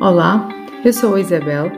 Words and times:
Olá, 0.00 0.48
eu 0.84 0.92
sou 0.92 1.14
a 1.14 1.20
Isabel. 1.20 1.70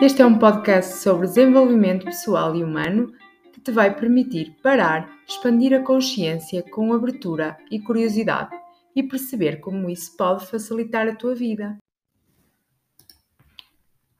Este 0.00 0.22
é 0.22 0.26
um 0.26 0.38
podcast 0.38 0.94
sobre 0.94 1.26
desenvolvimento 1.26 2.06
pessoal 2.06 2.56
e 2.56 2.64
humano 2.64 3.12
que 3.52 3.60
te 3.60 3.70
vai 3.70 3.94
permitir 3.94 4.56
parar, 4.62 5.08
expandir 5.28 5.74
a 5.74 5.84
consciência 5.84 6.62
com 6.70 6.92
abertura 6.92 7.58
e 7.70 7.78
curiosidade 7.78 8.56
e 8.96 9.02
perceber 9.02 9.60
como 9.60 9.90
isso 9.90 10.16
pode 10.16 10.46
facilitar 10.46 11.06
a 11.06 11.14
tua 11.14 11.34
vida. 11.34 11.76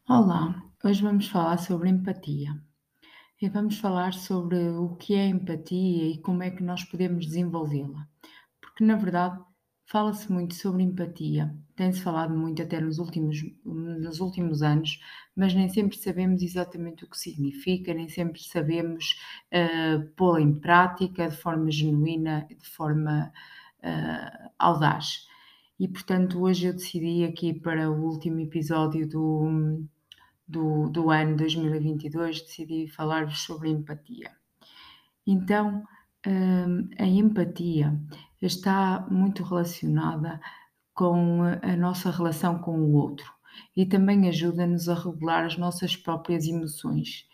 Olá, 0.06 0.62
hoje 0.84 1.02
vamos 1.02 1.26
falar 1.26 1.56
sobre 1.56 1.88
empatia. 1.88 2.54
E 3.40 3.48
vamos 3.48 3.78
falar 3.78 4.12
sobre 4.12 4.58
o 4.68 4.96
que 4.96 5.14
é 5.14 5.26
empatia 5.26 6.10
e 6.10 6.18
como 6.18 6.42
é 6.42 6.50
que 6.50 6.62
nós 6.62 6.84
podemos 6.84 7.24
desenvolvê-la. 7.24 8.06
Porque, 8.60 8.84
na 8.84 8.96
verdade, 8.96 9.40
Fala-se 9.90 10.30
muito 10.30 10.54
sobre 10.54 10.84
empatia, 10.84 11.52
tem-se 11.74 12.00
falado 12.00 12.32
muito 12.32 12.62
até 12.62 12.80
nos 12.80 13.00
últimos, 13.00 13.42
nos 13.64 14.20
últimos 14.20 14.62
anos, 14.62 15.00
mas 15.34 15.52
nem 15.52 15.68
sempre 15.68 15.98
sabemos 15.98 16.42
exatamente 16.42 17.02
o 17.02 17.10
que 17.10 17.18
significa, 17.18 17.92
nem 17.92 18.08
sempre 18.08 18.40
sabemos 18.40 19.20
uh, 19.52 20.08
pô-la 20.14 20.40
em 20.40 20.54
prática 20.54 21.28
de 21.28 21.36
forma 21.36 21.72
genuína, 21.72 22.46
de 22.48 22.68
forma 22.68 23.32
uh, 23.82 24.50
audaz. 24.60 25.26
E 25.76 25.88
portanto, 25.88 26.40
hoje 26.40 26.68
eu 26.68 26.72
decidi 26.72 27.24
aqui 27.24 27.52
para 27.52 27.90
o 27.90 28.04
último 28.04 28.38
episódio 28.38 29.08
do, 29.08 29.82
do, 30.46 30.88
do 30.88 31.10
ano 31.10 31.36
2022, 31.36 32.42
decidi 32.42 32.86
falar-vos 32.86 33.40
sobre 33.40 33.68
empatia. 33.68 34.30
Então, 35.26 35.82
a 36.24 37.06
empatia 37.06 37.98
está 38.42 39.06
muito 39.10 39.42
relacionada 39.42 40.40
com 40.94 41.42
a 41.62 41.76
nossa 41.76 42.10
relação 42.10 42.58
com 42.58 42.78
o 42.78 42.92
outro 42.92 43.32
e 43.76 43.86
também 43.86 44.28
ajuda-nos 44.28 44.88
a 44.88 44.94
regular 44.94 45.44
as 45.44 45.56
nossas 45.56 45.96
próprias 45.96 46.46
emoções, 46.46 47.26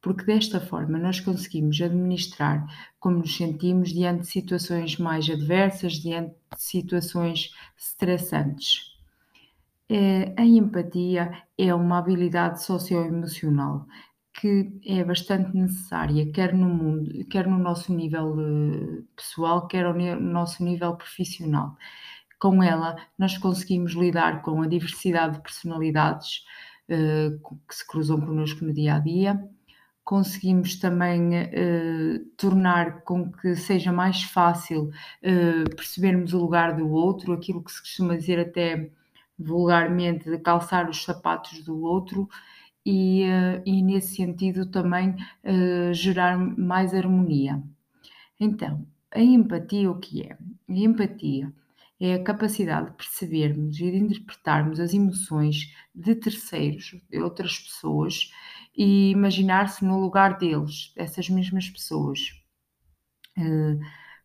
porque 0.00 0.24
desta 0.24 0.60
forma 0.60 0.98
nós 0.98 1.20
conseguimos 1.20 1.80
administrar 1.80 2.66
como 2.98 3.18
nos 3.18 3.36
sentimos 3.36 3.92
diante 3.92 4.22
de 4.22 4.26
situações 4.28 4.98
mais 4.98 5.28
adversas, 5.28 5.94
diante 5.94 6.34
de 6.52 6.62
situações 6.62 7.50
estressantes. 7.76 8.92
Eh, 9.88 10.34
a 10.36 10.44
empatia 10.44 11.42
é 11.58 11.74
uma 11.74 11.98
habilidade 11.98 12.62
socioemocional 12.62 13.86
que 14.34 14.80
é 14.84 15.04
bastante 15.04 15.56
necessária, 15.56 16.30
quer 16.32 16.52
no 16.52 16.68
mundo, 16.68 17.24
quer 17.26 17.46
no 17.46 17.56
nosso 17.56 17.94
nível 17.94 18.36
eh, 18.40 19.02
pessoal, 19.16 19.68
quer 19.68 19.94
no 19.94 20.20
nosso 20.20 20.64
nível 20.64 20.96
profissional. 20.96 21.76
Com 22.40 22.62
ela, 22.62 22.96
nós 23.16 23.38
conseguimos 23.38 23.92
lidar 23.92 24.42
com 24.42 24.60
a 24.60 24.66
diversidade 24.66 25.36
de 25.36 25.42
personalidades 25.42 26.44
uh, 26.90 27.38
que 27.66 27.74
se 27.74 27.86
cruzam 27.86 28.20
connosco 28.20 28.64
no 28.64 28.74
dia 28.74 28.96
a 28.96 28.98
dia, 28.98 29.40
conseguimos 30.02 30.76
também 30.78 31.30
uh, 31.30 32.24
tornar 32.36 33.02
com 33.04 33.30
que 33.32 33.54
seja 33.56 33.92
mais 33.92 34.24
fácil 34.24 34.90
percebermos 35.76 36.34
o 36.34 36.38
lugar 36.38 36.76
do 36.76 36.90
outro, 36.90 37.32
aquilo 37.32 37.62
que 37.64 37.72
se 37.72 37.80
costuma 37.80 38.16
dizer 38.16 38.40
até 38.40 38.90
vulgarmente 39.38 40.28
de 40.28 40.38
calçar 40.38 40.90
os 40.90 41.04
sapatos 41.04 41.64
do 41.64 41.80
outro 41.82 42.28
e, 42.84 43.24
uh, 43.24 43.62
e 43.64 43.82
nesse 43.82 44.16
sentido 44.16 44.66
também 44.66 45.10
uh, 45.44 45.92
gerar 45.94 46.38
mais 46.38 46.94
harmonia. 46.94 47.62
Então, 48.38 48.86
a 49.10 49.20
empatia 49.20 49.90
o 49.90 49.98
que 49.98 50.22
é? 50.22 50.36
A 50.68 50.72
empatia 50.72 51.52
é 52.00 52.14
a 52.14 52.22
capacidade 52.22 52.90
de 52.90 52.96
percebermos 52.96 53.78
e 53.80 53.90
de 53.90 53.96
interpretarmos 53.96 54.80
as 54.80 54.92
emoções 54.92 55.72
de 55.94 56.14
terceiros, 56.14 56.96
de 57.10 57.18
outras 57.20 57.58
pessoas, 57.58 58.30
e 58.76 59.10
imaginar-se 59.10 59.84
no 59.84 60.00
lugar 60.00 60.36
deles, 60.38 60.92
dessas 60.96 61.28
mesmas 61.28 61.68
pessoas. 61.70 62.20
Uh, 63.38 63.78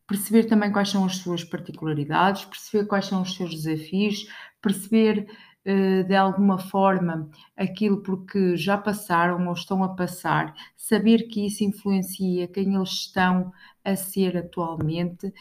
perceber 0.07 0.45
também 0.45 0.71
quais 0.71 0.89
são 0.89 1.05
as 1.05 1.17
suas 1.17 1.43
particularidades, 1.43 2.43
perceber 2.45 2.87
quais 2.87 3.05
são 3.05 3.21
os 3.21 3.35
seus 3.35 3.51
desafios, 3.51 4.27
perceber 4.59 5.27
eh, 5.29 5.35
de 5.65 6.15
alguma 6.15 6.57
forma 6.57 7.29
aquilo 7.55 8.01
porque 8.01 8.55
já 8.57 8.77
passaram 8.77 9.47
ou 9.47 9.53
estão 9.53 9.83
a 9.83 9.89
passar, 9.89 10.53
saber 10.75 11.27
que 11.27 11.45
isso 11.45 11.63
influencia 11.63 12.47
quem 12.47 12.75
eles 12.75 12.89
estão 12.89 13.51
a 13.83 13.95
ser 13.95 14.37
atualmente 14.37 15.33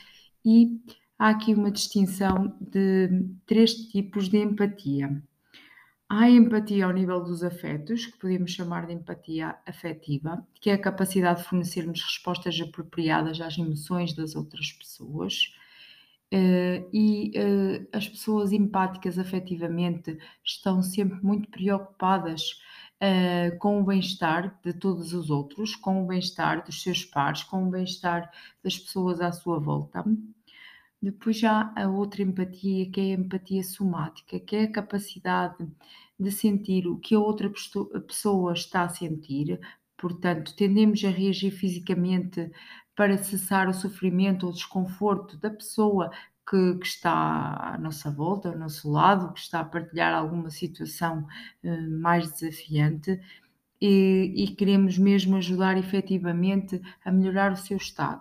e 0.44 0.80
há 1.18 1.30
aqui 1.30 1.54
uma 1.54 1.70
distinção 1.70 2.56
de 2.60 3.08
três 3.46 3.74
tipos 3.74 4.28
de 4.28 4.38
empatia. 4.38 5.22
Há 6.08 6.22
a 6.22 6.30
empatia 6.30 6.86
ao 6.86 6.92
nível 6.92 7.22
dos 7.22 7.44
afetos, 7.44 8.06
que 8.06 8.18
podemos 8.18 8.50
chamar 8.52 8.86
de 8.86 8.94
empatia 8.94 9.56
afetiva, 9.66 10.46
que 10.60 10.70
é 10.70 10.72
a 10.72 10.80
capacidade 10.80 11.42
de 11.42 11.48
fornecermos 11.48 12.02
respostas 12.02 12.58
apropriadas 12.60 13.40
às 13.40 13.58
emoções 13.58 14.14
das 14.14 14.34
outras 14.34 14.72
pessoas. 14.72 15.52
Uh, 16.32 16.84
e 16.92 17.32
uh, 17.38 17.88
as 17.90 18.06
pessoas 18.06 18.52
empáticas 18.52 19.18
afetivamente 19.18 20.18
estão 20.44 20.82
sempre 20.82 21.18
muito 21.24 21.48
preocupadas 21.48 22.60
uh, 23.02 23.58
com 23.58 23.80
o 23.80 23.84
bem-estar 23.84 24.58
de 24.62 24.74
todos 24.74 25.14
os 25.14 25.30
outros, 25.30 25.74
com 25.74 26.04
o 26.04 26.06
bem-estar 26.06 26.64
dos 26.64 26.82
seus 26.82 27.02
pares, 27.04 27.42
com 27.44 27.66
o 27.66 27.70
bem-estar 27.70 28.30
das 28.62 28.78
pessoas 28.78 29.22
à 29.22 29.32
sua 29.32 29.58
volta. 29.58 30.04
Depois 31.00 31.38
já 31.38 31.72
a 31.76 31.88
outra 31.88 32.22
empatia, 32.22 32.90
que 32.90 33.00
é 33.00 33.04
a 33.04 33.18
empatia 33.18 33.62
somática, 33.62 34.38
que 34.40 34.56
é 34.56 34.62
a 34.64 34.72
capacidade 34.72 35.66
de 36.18 36.30
sentir 36.32 36.88
o 36.88 36.98
que 36.98 37.14
a 37.14 37.20
outra 37.20 37.50
pessoa 38.06 38.52
está 38.52 38.82
a 38.82 38.88
sentir, 38.88 39.60
portanto, 39.96 40.54
tendemos 40.56 41.02
a 41.04 41.08
reagir 41.08 41.52
fisicamente 41.52 42.50
para 42.98 43.16
cessar 43.16 43.68
o 43.68 43.72
sofrimento 43.72 44.44
ou 44.44 44.52
desconforto 44.52 45.36
da 45.36 45.48
pessoa 45.48 46.10
que, 46.50 46.74
que, 46.80 46.86
está 46.86 47.74
à 47.74 47.78
nossa 47.78 48.10
volta, 48.10 48.48
ao 48.48 48.58
nosso 48.58 48.90
lado, 48.90 49.32
que 49.32 49.38
está 49.38 49.60
a 49.60 49.64
partilhar 49.64 50.12
alguma 50.12 50.50
situação 50.50 51.24
uh, 51.62 52.00
mais 52.00 52.32
desafiante 52.32 53.20
e, 53.80 54.32
e, 54.36 54.48
queremos 54.48 54.98
mesmo 54.98 55.36
ajudar 55.36 55.78
efetivamente 55.78 56.82
a 57.04 57.12
melhorar 57.12 57.52
o 57.52 57.56
seu 57.56 57.76
estado. 57.76 58.20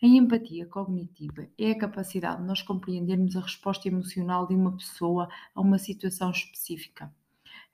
A 0.00 0.06
empatia 0.06 0.64
cognitiva 0.66 1.48
é 1.58 1.72
a 1.72 1.78
capacidade 1.78 2.40
de 2.40 2.46
nós 2.46 2.62
compreendermos 2.62 3.34
a 3.34 3.40
resposta 3.40 3.88
emocional 3.88 4.46
de 4.46 4.54
uma 4.54 4.76
pessoa 4.76 5.28
a 5.52 5.60
uma 5.60 5.76
situação 5.76 6.30
específica. 6.30 7.12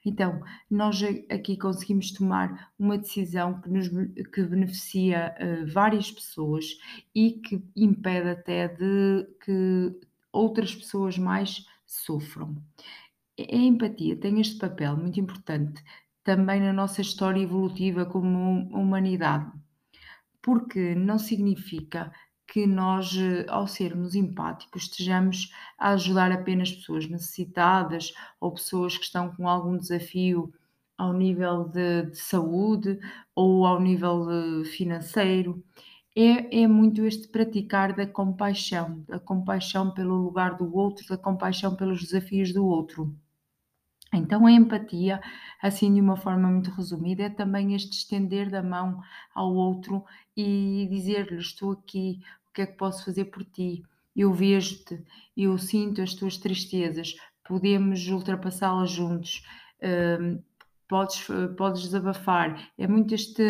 Então, 0.05 0.43
nós 0.71 1.03
aqui 1.31 1.57
conseguimos 1.57 2.13
tomar 2.13 2.73
uma 2.79 2.99
decisão 2.99 3.61
que, 3.61 3.71
nos, 3.71 3.89
que 3.89 4.43
beneficia 4.43 5.35
uh, 5.41 5.73
várias 5.73 6.11
pessoas 6.11 6.79
e 7.15 7.33
que 7.33 7.65
impede 7.75 8.29
até 8.29 8.69
de 8.69 9.27
que 9.43 9.99
outras 10.31 10.75
pessoas 10.75 11.17
mais 11.17 11.65
sofram. 11.87 12.55
A 13.39 13.57
empatia 13.57 14.17
tem 14.17 14.41
este 14.41 14.59
papel 14.59 14.97
muito 14.97 15.19
importante 15.19 15.83
também 16.23 16.61
na 16.61 16.73
nossa 16.73 17.01
história 17.01 17.41
evolutiva 17.41 18.07
como 18.07 18.69
humanidade, 18.73 19.51
porque 20.43 20.95
não 20.95 21.19
significa 21.19 22.13
que 22.55 22.69
nós, 22.69 23.13
eh, 23.17 23.45
ao 23.49 23.67
sermos 23.67 24.15
empáticos, 24.15 24.85
estejamos 24.85 25.51
a 25.77 25.91
ajudar 25.91 26.31
apenas 26.31 26.71
pessoas 26.73 27.05
necessitadas 27.09 28.15
ou 28.41 28.53
pessoas 28.53 28.97
que 28.97 29.03
estão 29.05 29.35
com 29.35 29.49
algum 29.49 29.77
desafio 29.77 30.55
ao 30.97 31.13
nível 31.13 31.65
de, 31.69 32.03
de 32.13 32.17
saúde 32.17 33.01
ou 33.35 33.67
ao 33.67 33.81
nível 33.81 34.31
eh, 34.31 34.65
financeiro. 34.67 35.65
É, 36.17 36.63
é 36.63 36.69
muito 36.69 37.05
este 37.05 37.27
praticar 37.27 37.93
da 37.93 38.07
compaixão, 38.07 39.03
da 39.09 39.19
compaixão 39.19 39.91
pelo 39.93 40.15
lugar 40.15 40.57
do 40.57 40.77
outro, 40.77 41.05
da 41.09 41.19
compaixão 41.19 41.75
pelos 41.75 42.01
desafios 42.03 42.53
do 42.53 42.65
outro. 42.65 43.13
Então, 44.13 44.47
a 44.47 44.53
empatia, 44.53 45.21
assim 45.61 45.93
de 45.93 46.01
uma 46.01 46.17
forma 46.17 46.49
muito 46.49 46.71
resumida, 46.71 47.25
é 47.25 47.29
também 47.31 47.75
este 47.75 47.97
estender 47.97 48.49
da 48.49 48.63
mão 48.63 49.01
ao 49.35 49.53
outro 49.53 50.05
e 50.37 50.87
dizer-lhe: 50.89 51.37
Estou 51.39 51.73
aqui, 51.73 52.21
que 52.55 52.63
é 52.63 52.67
que 52.67 52.77
posso 52.77 53.05
fazer 53.05 53.27
por 53.27 53.45
ti? 53.45 53.83
Eu 54.17 54.33
vejo-te, 54.33 55.05
eu 55.37 55.59
sinto 55.59 56.01
as 56.01 56.15
tuas 56.15 56.39
tristezas, 56.39 57.17
podemos 57.47 58.07
ultrapassá-las 58.09 58.91
juntos. 58.91 59.45
Uh, 59.81 60.43
podes, 60.89 61.27
podes 61.57 61.83
desabafar. 61.83 62.71
É 62.79 62.87
muito 62.87 63.15
este, 63.15 63.43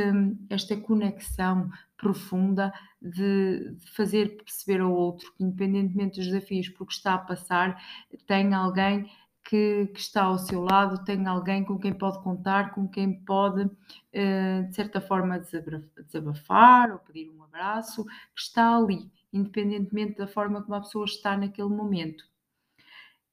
esta 0.49 0.77
conexão 0.77 1.71
profunda 1.97 2.73
de, 3.01 3.75
de, 3.75 3.91
fazer 3.93 4.37
perceber 4.37 4.81
ao 4.81 4.93
outro 4.93 5.33
que, 5.33 5.45
independentemente 5.45 6.19
dos 6.19 6.29
desafios 6.29 6.69
por 6.71 6.87
que 6.87 6.95
está 6.95 7.15
a 7.15 7.19
passar, 7.19 7.81
tem 8.27 8.55
alguém 8.55 9.11
que, 9.45 9.87
que, 9.89 10.01
está 10.01 10.25
ao 10.25 10.39
seu 10.39 10.63
lado, 10.63 11.05
tem 11.05 11.27
alguém 11.27 11.65
com 11.65 11.79
quem 11.79 11.93
pode 11.93 12.23
contar, 12.23 12.75
com 12.75 12.89
quem 12.89 13.13
pode, 13.25 13.71
eh, 14.13 14.63
de 14.63 14.75
certa 14.75 15.01
forma, 15.01 15.39
desabafar 15.39 16.91
ou 16.91 16.99
pedir 16.99 17.29
um 17.29 17.44
abraço, 17.55 18.05
que 18.05 18.41
está 18.41 18.77
ali, 18.77 19.11
independentemente 19.33 20.19
da 20.19 20.27
forma 20.27 20.63
como 20.63 20.75
a 20.75 20.81
pessoa 20.81 21.05
está 21.05 21.37
naquele 21.37 21.69
momento. 21.69 22.25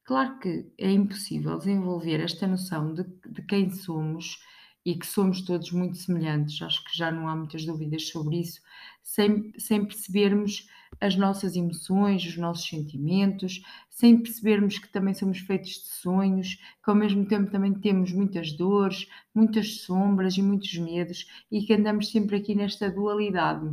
Claro 0.03 0.39
que 0.39 0.71
é 0.77 0.91
impossível 0.91 1.57
desenvolver 1.57 2.19
esta 2.19 2.45
noção 2.47 2.93
de 2.93 3.03
de 3.03 3.41
quem 3.43 3.69
somos 3.69 4.39
e 4.85 4.95
que 4.95 5.05
somos 5.05 5.41
todos 5.43 5.71
muito 5.71 5.97
semelhantes, 5.97 6.61
acho 6.61 6.83
que 6.83 6.97
já 6.97 7.11
não 7.11 7.27
há 7.27 7.35
muitas 7.35 7.65
dúvidas 7.65 8.07
sobre 8.09 8.39
isso, 8.41 8.61
sem 9.03 9.51
sem 9.57 9.85
percebermos 9.85 10.67
as 10.99 11.15
nossas 11.15 11.55
emoções, 11.55 12.25
os 12.25 12.37
nossos 12.37 12.67
sentimentos, 12.67 13.61
sem 13.89 14.21
percebermos 14.21 14.77
que 14.77 14.89
também 14.91 15.13
somos 15.13 15.39
feitos 15.39 15.71
de 15.71 15.87
sonhos, 15.87 16.55
que 16.55 16.89
ao 16.89 16.95
mesmo 16.95 17.25
tempo 17.25 17.49
também 17.51 17.73
temos 17.73 18.11
muitas 18.11 18.51
dores, 18.53 19.07
muitas 19.33 19.81
sombras 19.81 20.35
e 20.37 20.41
muitos 20.43 20.75
medos, 20.77 21.25
e 21.51 21.61
que 21.63 21.73
andamos 21.73 22.11
sempre 22.11 22.35
aqui 22.37 22.53
nesta 22.55 22.89
dualidade 22.91 23.69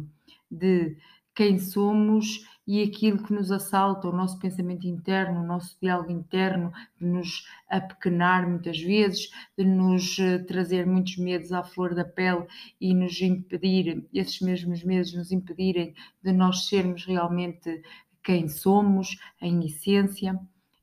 de 0.51 0.97
quem 1.35 1.59
somos 1.59 2.45
e 2.67 2.83
aquilo 2.83 3.23
que 3.23 3.33
nos 3.33 3.51
assalta, 3.51 4.09
o 4.09 4.13
nosso 4.13 4.39
pensamento 4.39 4.87
interno, 4.87 5.41
o 5.41 5.47
nosso 5.47 5.75
diálogo 5.81 6.11
interno, 6.11 6.71
de 7.01 7.07
nos 7.07 7.47
apequenar 7.67 8.47
muitas 8.47 8.79
vezes, 8.79 9.31
de 9.57 9.65
nos 9.65 10.19
eh, 10.19 10.39
trazer 10.41 10.87
muitos 10.87 11.17
medos 11.17 11.51
à 11.51 11.65
flor 11.65 11.95
da 11.95 12.05
pele 12.05 12.45
e 12.79 12.93
nos 12.93 13.19
impedir, 13.23 14.07
esses 14.13 14.41
mesmos 14.41 14.85
medos 14.85 15.15
nos 15.15 15.33
impedirem 15.33 15.95
de 16.23 16.33
nós 16.33 16.69
sermos 16.69 17.07
realmente 17.07 17.83
quem 18.23 18.49
somos, 18.49 19.17
em 19.41 19.65
essência. 19.65 20.39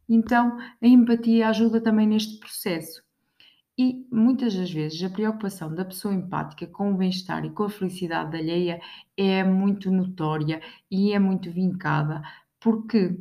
Então, 0.09 0.57
a 0.81 0.88
empatia 0.88 1.50
ajuda 1.50 1.79
também 1.79 2.07
neste 2.07 2.39
processo. 2.39 3.04
E 3.77 4.07
muitas 4.10 4.56
das 4.56 4.72
vezes 4.72 5.04
a 5.04 5.10
preocupação 5.10 5.74
da 5.74 5.83
pessoa 5.83 6.13
empática 6.13 6.66
com 6.66 6.94
o 6.94 6.98
bem-estar 6.98 7.44
e 7.45 7.50
com 7.50 7.63
a 7.63 7.69
felicidade 7.69 8.38
alheia 8.38 8.80
é 9.18 9.44
muito 9.44 9.92
notória 9.92 10.62
e 10.89 11.12
é 11.12 11.19
muito 11.19 11.51
vincada, 11.51 12.22
porque 12.60 13.18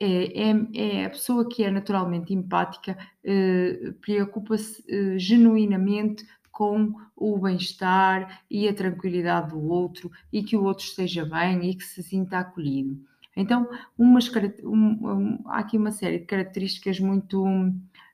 é, 0.00 0.50
é, 0.50 1.00
é 1.02 1.04
a 1.04 1.10
pessoa 1.10 1.46
que 1.46 1.62
é 1.62 1.70
naturalmente 1.70 2.32
empática 2.32 2.96
eh, 3.22 3.92
preocupa-se 4.00 4.82
eh, 4.88 5.18
genuinamente 5.18 6.26
com 6.50 6.94
o 7.14 7.38
bem-estar 7.38 8.42
e 8.50 8.66
a 8.66 8.74
tranquilidade 8.74 9.50
do 9.50 9.60
outro 9.68 10.10
e 10.32 10.42
que 10.42 10.56
o 10.56 10.64
outro 10.64 10.84
esteja 10.84 11.24
bem 11.26 11.68
e 11.70 11.74
que 11.74 11.84
se 11.84 12.02
sinta 12.02 12.38
acolhido. 12.38 12.98
Então, 13.36 13.68
umas, 13.96 14.28
um, 14.64 14.74
um, 14.74 15.42
há 15.46 15.58
aqui 15.58 15.76
uma 15.76 15.92
série 15.92 16.18
de 16.18 16.24
características 16.24 16.98
muito 16.98 17.44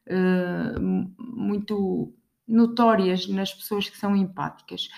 uh, 0.08 0.80
muito 1.18 2.12
notórias 2.46 3.26
nas 3.28 3.52
pessoas 3.52 3.88
que 3.88 3.96
são 3.96 4.14
empáticas. 4.14 4.88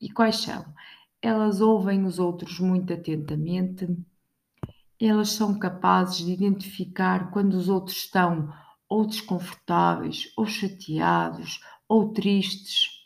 E 0.00 0.10
quais 0.10 0.36
são? 0.36 0.64
Elas 1.22 1.60
ouvem 1.60 2.04
os 2.04 2.18
outros 2.18 2.58
muito 2.58 2.92
atentamente, 2.92 3.86
elas 4.98 5.30
são 5.30 5.58
capazes 5.58 6.24
de 6.24 6.32
identificar 6.32 7.30
quando 7.30 7.54
os 7.54 7.68
outros 7.68 7.96
estão 7.96 8.52
ou 8.88 9.06
desconfortáveis, 9.06 10.32
ou 10.36 10.44
chateados, 10.44 11.60
ou 11.88 12.12
tristes. 12.12 13.00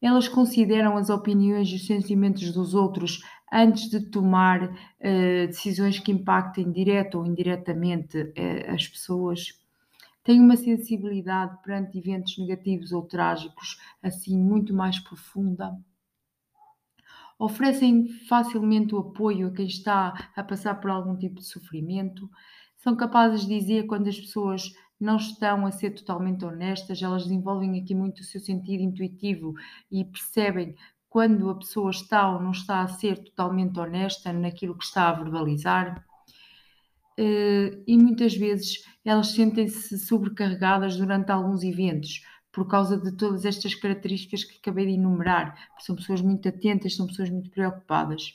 Elas 0.00 0.26
consideram 0.26 0.96
as 0.96 1.10
opiniões 1.10 1.68
e 1.68 1.74
os 1.76 1.86
sentimentos 1.86 2.52
dos 2.52 2.74
outros 2.74 3.20
antes 3.52 3.90
de 3.90 4.00
tomar 4.10 4.64
uh, 4.64 5.46
decisões 5.46 5.98
que 5.98 6.12
impactem 6.12 6.70
direta 6.70 7.18
ou 7.18 7.26
indiretamente 7.26 8.20
uh, 8.20 8.74
as 8.74 8.86
pessoas 8.86 9.52
têm 10.28 10.42
uma 10.42 10.58
sensibilidade 10.58 11.56
perante 11.62 11.96
eventos 11.96 12.36
negativos 12.36 12.92
ou 12.92 13.00
trágicos 13.00 13.80
assim 14.02 14.36
muito 14.36 14.74
mais 14.74 14.98
profunda. 14.98 15.74
Oferecem 17.38 18.06
facilmente 18.28 18.94
o 18.94 18.98
apoio 18.98 19.48
a 19.48 19.50
quem 19.50 19.66
está 19.66 20.30
a 20.36 20.42
passar 20.44 20.74
por 20.74 20.90
algum 20.90 21.16
tipo 21.16 21.36
de 21.36 21.46
sofrimento. 21.46 22.28
São 22.76 22.94
capazes 22.94 23.46
de 23.46 23.58
dizer 23.58 23.86
quando 23.86 24.06
as 24.06 24.20
pessoas 24.20 24.70
não 25.00 25.16
estão 25.16 25.64
a 25.64 25.70
ser 25.70 25.92
totalmente 25.92 26.44
honestas, 26.44 27.00
elas 27.00 27.22
desenvolvem 27.22 27.80
aqui 27.80 27.94
muito 27.94 28.20
o 28.20 28.24
seu 28.24 28.38
sentido 28.38 28.82
intuitivo 28.82 29.54
e 29.90 30.04
percebem 30.04 30.76
quando 31.08 31.48
a 31.48 31.54
pessoa 31.54 31.90
está 31.90 32.30
ou 32.30 32.38
não 32.38 32.50
está 32.50 32.82
a 32.82 32.88
ser 32.88 33.16
totalmente 33.24 33.80
honesta 33.80 34.30
naquilo 34.30 34.76
que 34.76 34.84
está 34.84 35.08
a 35.08 35.14
verbalizar. 35.14 36.06
E 37.86 37.96
muitas 37.96 38.36
vezes 38.36 38.84
elas 39.04 39.28
sentem-se 39.28 39.98
sobrecarregadas 39.98 40.96
durante 40.96 41.32
alguns 41.32 41.62
eventos 41.64 42.22
por 42.52 42.66
causa 42.66 42.96
de 42.96 43.12
todas 43.12 43.44
estas 43.44 43.74
características 43.74 44.44
que 44.44 44.58
acabei 44.58 44.86
de 44.86 44.92
enumerar. 44.92 45.56
São 45.78 45.94
pessoas 45.96 46.20
muito 46.20 46.48
atentas, 46.48 46.96
são 46.96 47.06
pessoas 47.06 47.30
muito 47.30 47.50
preocupadas. 47.50 48.34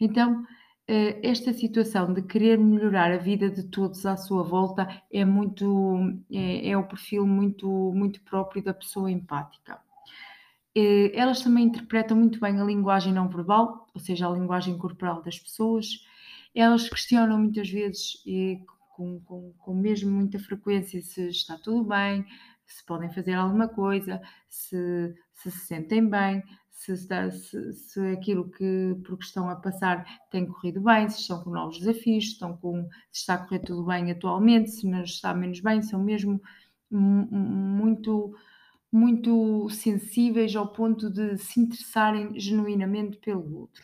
Então, 0.00 0.44
eh, 0.88 1.20
esta 1.22 1.52
situação 1.52 2.12
de 2.12 2.22
querer 2.22 2.58
melhorar 2.58 3.12
a 3.12 3.16
vida 3.16 3.50
de 3.50 3.64
todos 3.64 4.04
à 4.06 4.16
sua 4.16 4.42
volta 4.42 4.88
é 5.10 5.24
muito 5.24 6.00
é, 6.30 6.70
é 6.70 6.76
o 6.76 6.86
perfil 6.86 7.26
muito 7.26 7.68
muito 7.94 8.20
próprio 8.22 8.62
da 8.62 8.74
pessoa 8.74 9.10
empática. 9.10 9.80
Eh, 10.76 11.12
elas 11.14 11.40
também 11.42 11.64
interpretam 11.66 12.16
muito 12.16 12.40
bem 12.40 12.60
a 12.60 12.64
linguagem 12.64 13.12
não 13.12 13.28
verbal, 13.28 13.86
ou 13.94 14.00
seja, 14.00 14.26
a 14.28 14.30
linguagem 14.30 14.76
corporal 14.76 15.22
das 15.22 15.38
pessoas, 15.38 15.86
elas 16.54 16.88
questionam 16.88 17.38
muitas 17.38 17.68
vezes 17.68 18.22
e 18.26 18.60
com, 18.96 19.20
com, 19.20 19.52
com 19.58 19.74
mesmo 19.74 20.10
muita 20.10 20.38
frequência 20.38 21.02
se 21.02 21.28
está 21.28 21.58
tudo 21.58 21.88
bem, 21.88 22.24
se 22.66 22.84
podem 22.86 23.10
fazer 23.12 23.34
alguma 23.34 23.68
coisa, 23.68 24.20
se 24.48 25.14
se, 25.34 25.50
se 25.50 25.66
sentem 25.66 26.08
bem, 26.08 26.42
se, 26.70 26.92
está, 26.92 27.30
se, 27.30 27.72
se 27.72 28.00
aquilo 28.12 28.50
que 28.50 28.96
por 29.04 29.18
que 29.18 29.24
estão 29.24 29.48
a 29.48 29.56
passar 29.56 30.04
tem 30.30 30.46
corrido 30.46 30.80
bem, 30.80 31.08
se 31.08 31.20
estão 31.20 31.42
com 31.42 31.50
novos 31.50 31.78
desafios, 31.78 32.24
se, 32.24 32.32
estão 32.32 32.56
com, 32.56 32.82
se 33.12 33.20
está 33.20 33.34
a 33.34 33.38
correr 33.38 33.60
tudo 33.60 33.84
bem 33.84 34.10
atualmente, 34.10 34.70
se 34.70 34.86
não 34.86 35.02
está 35.02 35.34
menos 35.34 35.60
bem, 35.60 35.82
são 35.82 36.02
mesmo 36.02 36.40
muito 36.90 38.34
muito 38.92 39.68
sensíveis 39.70 40.54
ao 40.54 40.68
ponto 40.68 41.10
de 41.10 41.36
se 41.36 41.58
interessarem 41.58 42.38
genuinamente 42.38 43.16
pelo 43.16 43.58
outro. 43.58 43.82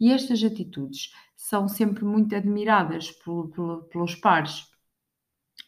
E 0.00 0.10
estas 0.10 0.42
atitudes 0.42 1.12
são 1.48 1.66
sempre 1.66 2.04
muito 2.04 2.34
admiradas 2.34 3.10
por, 3.10 3.48
por, 3.48 3.84
pelos 3.84 4.14
pares. 4.14 4.66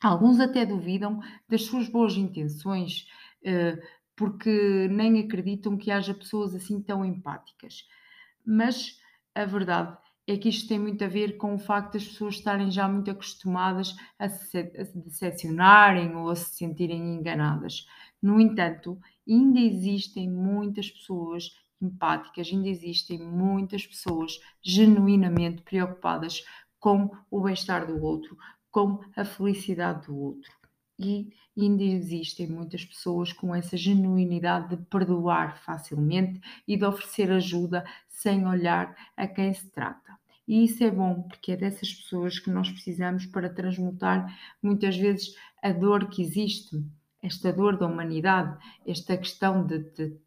Alguns 0.02 0.38
até 0.38 0.66
duvidam 0.66 1.20
das 1.48 1.62
suas 1.62 1.88
boas 1.88 2.14
intenções, 2.16 3.06
eh, 3.42 3.78
porque 4.14 4.88
nem 4.90 5.20
acreditam 5.20 5.78
que 5.78 5.90
haja 5.90 6.12
pessoas 6.12 6.54
assim 6.54 6.82
tão 6.82 7.02
empáticas. 7.02 7.88
Mas 8.44 9.00
a 9.34 9.46
verdade 9.46 9.96
é 10.26 10.36
que 10.36 10.50
isto 10.50 10.68
tem 10.68 10.78
muito 10.78 11.02
a 11.02 11.08
ver 11.08 11.38
com 11.38 11.54
o 11.54 11.58
facto 11.58 11.94
das 11.94 12.06
pessoas 12.06 12.34
estarem 12.34 12.70
já 12.70 12.86
muito 12.86 13.10
acostumadas 13.10 13.96
a 14.18 14.28
se 14.28 14.62
decepcionarem 14.94 16.14
ou 16.14 16.28
a 16.28 16.36
se 16.36 16.56
sentirem 16.56 17.14
enganadas. 17.14 17.86
No 18.20 18.38
entanto, 18.38 19.00
ainda 19.26 19.58
existem 19.58 20.30
muitas 20.30 20.90
pessoas 20.90 21.50
empáticas, 21.80 22.48
ainda 22.52 22.68
existem 22.68 23.18
muitas 23.18 23.86
pessoas 23.86 24.40
genuinamente 24.62 25.62
preocupadas 25.62 26.44
com 26.78 27.10
o 27.30 27.40
bem-estar 27.40 27.86
do 27.86 28.02
outro, 28.02 28.36
com 28.70 29.00
a 29.16 29.24
felicidade 29.24 30.06
do 30.06 30.16
outro. 30.16 30.50
E 30.98 31.32
ainda 31.56 31.82
existem 31.82 32.46
muitas 32.46 32.84
pessoas 32.84 33.32
com 33.32 33.54
essa 33.54 33.76
genuinidade 33.76 34.76
de 34.76 34.82
perdoar 34.84 35.58
facilmente 35.62 36.40
e 36.66 36.76
de 36.76 36.84
oferecer 36.84 37.30
ajuda 37.30 37.84
sem 38.08 38.46
olhar 38.46 38.94
a 39.16 39.26
quem 39.26 39.52
se 39.52 39.70
trata. 39.70 40.18
E 40.46 40.64
isso 40.64 40.82
é 40.82 40.90
bom, 40.90 41.22
porque 41.22 41.52
é 41.52 41.56
dessas 41.56 41.92
pessoas 41.94 42.38
que 42.38 42.50
nós 42.50 42.70
precisamos 42.70 43.24
para 43.24 43.48
transmutar 43.48 44.36
muitas 44.62 44.96
vezes 44.96 45.34
a 45.62 45.72
dor 45.72 46.08
que 46.08 46.22
existe, 46.22 46.84
esta 47.22 47.52
dor 47.52 47.78
da 47.78 47.86
humanidade, 47.86 48.58
esta 48.86 49.16
questão 49.16 49.64
de, 49.64 49.78
de, 49.78 50.18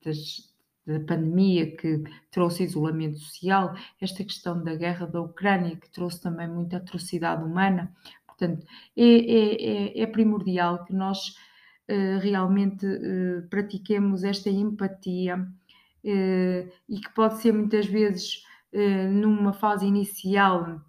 da 0.86 1.00
pandemia 1.00 1.76
que 1.76 2.04
trouxe 2.30 2.64
isolamento 2.64 3.18
social, 3.18 3.74
esta 4.02 4.24
questão 4.24 4.62
da 4.62 4.76
guerra 4.76 5.08
da 5.08 5.22
Ucrânia 5.22 5.78
que 5.78 5.90
trouxe 5.90 6.22
também 6.22 6.48
muita 6.48 6.78
atrocidade 6.78 7.44
humana. 7.44 7.94
Portanto, 8.28 8.66
é, 8.98 9.04
é, 9.04 10.00
é, 10.00 10.02
é 10.02 10.08
primordial 10.08 10.84
que 10.86 10.94
nós 10.94 11.30
uh, 11.90 12.20
realmente 12.22 12.86
uh, 12.86 13.48
pratiquemos 13.50 14.24
esta 14.24 14.50
empatia 14.50 15.38
uh, 15.38 16.72
e 16.90 17.00
que 17.00 17.14
pode 17.14 17.42
ser 17.42 17.54
muitas 17.54 17.86
vezes 17.86 18.44
numa 19.12 19.54
fase 19.54 19.86
inicial 19.86 20.82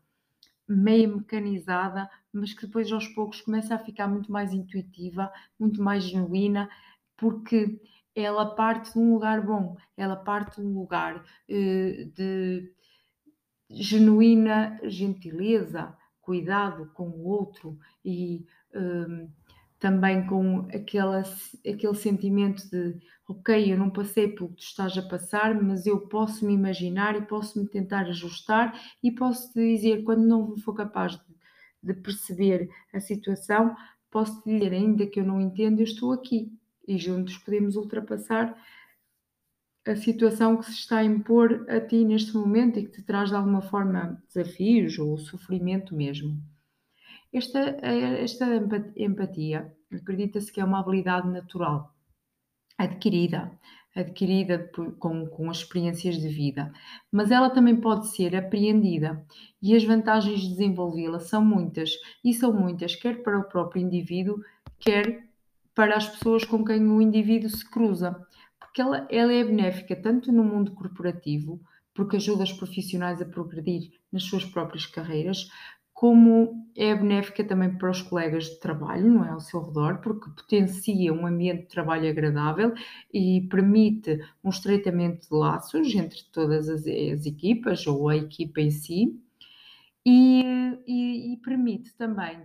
meio 0.66 1.18
mecanizada, 1.18 2.08
mas 2.32 2.54
que 2.54 2.64
depois 2.64 2.90
aos 2.90 3.06
poucos 3.08 3.42
começa 3.42 3.74
a 3.74 3.78
ficar 3.78 4.08
muito 4.08 4.32
mais 4.32 4.54
intuitiva, 4.54 5.30
muito 5.60 5.82
mais 5.82 6.02
genuína, 6.04 6.66
porque 7.14 7.78
ela 8.14 8.54
parte 8.54 8.92
de 8.92 8.98
um 8.98 9.14
lugar 9.14 9.44
bom, 9.44 9.76
ela 9.96 10.16
parte 10.16 10.60
de 10.60 10.66
um 10.66 10.78
lugar 10.78 11.24
eh, 11.48 12.08
de 12.14 12.72
genuína 13.70 14.78
gentileza, 14.84 15.96
cuidado 16.20 16.90
com 16.94 17.08
o 17.08 17.26
outro 17.26 17.78
e 18.04 18.46
um, 18.74 19.28
também 19.78 20.26
com 20.26 20.60
aquela, 20.72 21.22
aquele 21.66 21.94
sentimento 21.94 22.68
de 22.70 22.98
ok, 23.28 23.72
eu 23.72 23.78
não 23.78 23.90
passei 23.90 24.28
pelo 24.28 24.50
que 24.50 24.56
tu 24.56 24.62
estás 24.62 24.96
a 24.96 25.02
passar, 25.02 25.60
mas 25.62 25.86
eu 25.86 26.08
posso 26.08 26.46
me 26.46 26.54
imaginar 26.54 27.16
e 27.16 27.26
posso 27.26 27.60
me 27.60 27.68
tentar 27.68 28.06
ajustar 28.06 28.78
e 29.02 29.10
posso 29.10 29.52
te 29.52 29.60
dizer 29.60 30.02
quando 30.04 30.26
não 30.26 30.56
for 30.58 30.74
capaz 30.74 31.12
de, 31.12 31.20
de 31.82 31.94
perceber 32.00 32.68
a 32.92 33.00
situação, 33.00 33.74
posso 34.10 34.42
te 34.42 34.50
dizer, 34.50 34.72
ainda 34.72 35.06
que 35.06 35.20
eu 35.20 35.24
não 35.24 35.40
entenda, 35.40 35.80
eu 35.80 35.84
estou 35.84 36.12
aqui 36.12 36.52
e 36.86 36.98
juntos 36.98 37.38
podemos 37.38 37.76
ultrapassar 37.76 38.56
a 39.86 39.96
situação 39.96 40.56
que 40.56 40.66
se 40.66 40.72
está 40.72 40.98
a 40.98 41.04
impor 41.04 41.66
a 41.68 41.80
ti 41.80 42.04
neste 42.04 42.34
momento 42.34 42.78
e 42.78 42.84
que 42.84 42.92
te 42.92 43.02
traz 43.02 43.28
de 43.28 43.36
alguma 43.36 43.60
forma 43.60 44.22
desafios 44.26 44.98
ou 44.98 45.18
sofrimento 45.18 45.94
mesmo. 45.94 46.40
Esta, 47.32 47.58
esta 47.82 48.46
empatia 48.96 49.72
acredita-se 49.92 50.52
que 50.52 50.60
é 50.60 50.64
uma 50.64 50.80
habilidade 50.80 51.28
natural, 51.28 51.92
adquirida, 52.78 53.52
adquirida 53.94 54.70
com, 54.98 55.26
com 55.26 55.50
as 55.50 55.58
experiências 55.58 56.16
de 56.16 56.28
vida, 56.28 56.72
mas 57.12 57.30
ela 57.30 57.50
também 57.50 57.76
pode 57.76 58.08
ser 58.08 58.34
apreendida 58.34 59.24
e 59.60 59.74
as 59.74 59.84
vantagens 59.84 60.40
de 60.40 60.48
desenvolvê-la 60.50 61.20
são 61.20 61.44
muitas 61.44 61.90
e 62.24 62.32
são 62.32 62.52
muitas, 62.52 62.96
quer 62.96 63.22
para 63.22 63.38
o 63.38 63.44
próprio 63.44 63.82
indivíduo, 63.82 64.42
quer 64.78 65.28
para 65.74 65.96
as 65.96 66.08
pessoas 66.08 66.44
com 66.44 66.64
quem 66.64 66.86
o 66.86 67.00
indivíduo 67.00 67.50
se 67.50 67.68
cruza 67.68 68.26
porque 68.74 68.82
ela, 68.82 69.06
ela 69.08 69.32
é 69.32 69.44
benéfica 69.44 69.94
tanto 69.94 70.32
no 70.32 70.42
mundo 70.42 70.72
corporativo, 70.72 71.60
porque 71.94 72.16
ajuda 72.16 72.42
os 72.42 72.52
profissionais 72.52 73.22
a 73.22 73.24
progredir 73.24 73.92
nas 74.10 74.24
suas 74.24 74.44
próprias 74.44 74.84
carreiras, 74.84 75.48
como 75.92 76.66
é 76.76 76.92
benéfica 76.92 77.44
também 77.44 77.78
para 77.78 77.92
os 77.92 78.02
colegas 78.02 78.46
de 78.46 78.58
trabalho, 78.58 79.08
não 79.08 79.24
é? 79.24 79.28
Ao 79.28 79.38
seu 79.38 79.62
redor, 79.62 80.00
porque 80.00 80.28
potencia 80.28 81.12
um 81.12 81.24
ambiente 81.24 81.62
de 81.62 81.68
trabalho 81.68 82.10
agradável 82.10 82.74
e 83.12 83.42
permite 83.48 84.18
um 84.42 84.50
estreitamento 84.50 85.28
de 85.28 85.36
laços 85.36 85.94
entre 85.94 86.24
todas 86.32 86.68
as, 86.68 86.80
as 86.80 87.26
equipas 87.26 87.86
ou 87.86 88.08
a 88.08 88.16
equipa 88.16 88.60
em 88.60 88.72
si, 88.72 89.16
e, 90.04 90.42
e, 90.84 91.32
e 91.32 91.36
permite 91.36 91.94
também 91.94 92.42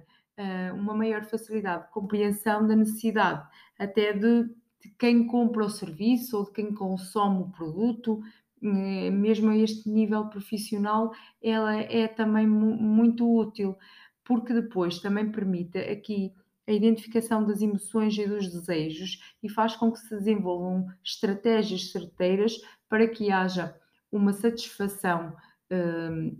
uma 0.73 0.93
maior 0.93 1.23
facilidade 1.25 1.85
de 1.85 1.91
compreensão 1.91 2.65
da 2.65 2.75
necessidade 2.75 3.47
até 3.77 4.13
de 4.13 4.49
de 4.81 4.89
quem 4.97 5.27
compra 5.27 5.65
o 5.65 5.69
serviço 5.69 6.37
ou 6.37 6.45
de 6.45 6.51
quem 6.51 6.73
consome 6.73 7.43
o 7.43 7.49
produto, 7.49 8.21
eh, 8.63 9.09
mesmo 9.11 9.49
a 9.49 9.57
este 9.57 9.89
nível 9.89 10.27
profissional, 10.27 11.11
ela 11.41 11.75
é 11.75 12.07
também 12.07 12.47
muito 12.47 13.29
útil, 13.29 13.75
porque 14.23 14.53
depois 14.53 14.99
também 14.99 15.31
permite 15.31 15.77
aqui 15.77 16.33
a 16.67 16.71
identificação 16.71 17.45
das 17.45 17.61
emoções 17.61 18.17
e 18.17 18.27
dos 18.27 18.47
desejos 18.47 19.35
e 19.41 19.49
faz 19.49 19.75
com 19.75 19.91
que 19.91 19.99
se 19.99 20.09
desenvolvam 20.15 20.87
estratégias 21.03 21.91
certeiras 21.91 22.53
para 22.87 23.07
que 23.07 23.31
haja 23.31 23.75
uma 24.11 24.33
satisfação 24.33 25.35
hum, 25.71 26.37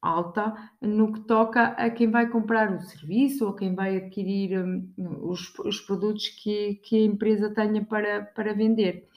alta 0.00 0.54
no 0.80 1.12
que 1.12 1.20
toca 1.20 1.68
a 1.68 1.90
quem 1.90 2.10
vai 2.10 2.28
comprar 2.28 2.72
o 2.72 2.80
serviço 2.80 3.46
ou 3.46 3.54
quem 3.54 3.74
vai 3.74 3.96
adquirir 3.96 4.58
um, 4.58 4.92
os, 5.28 5.52
os, 5.60 5.80
produtos 5.80 6.28
que, 6.28 6.74
que, 6.76 6.96
a 6.96 7.04
empresa 7.04 7.52
tenha 7.52 7.84
para, 7.84 8.22
para 8.22 8.54
vender. 8.54 9.08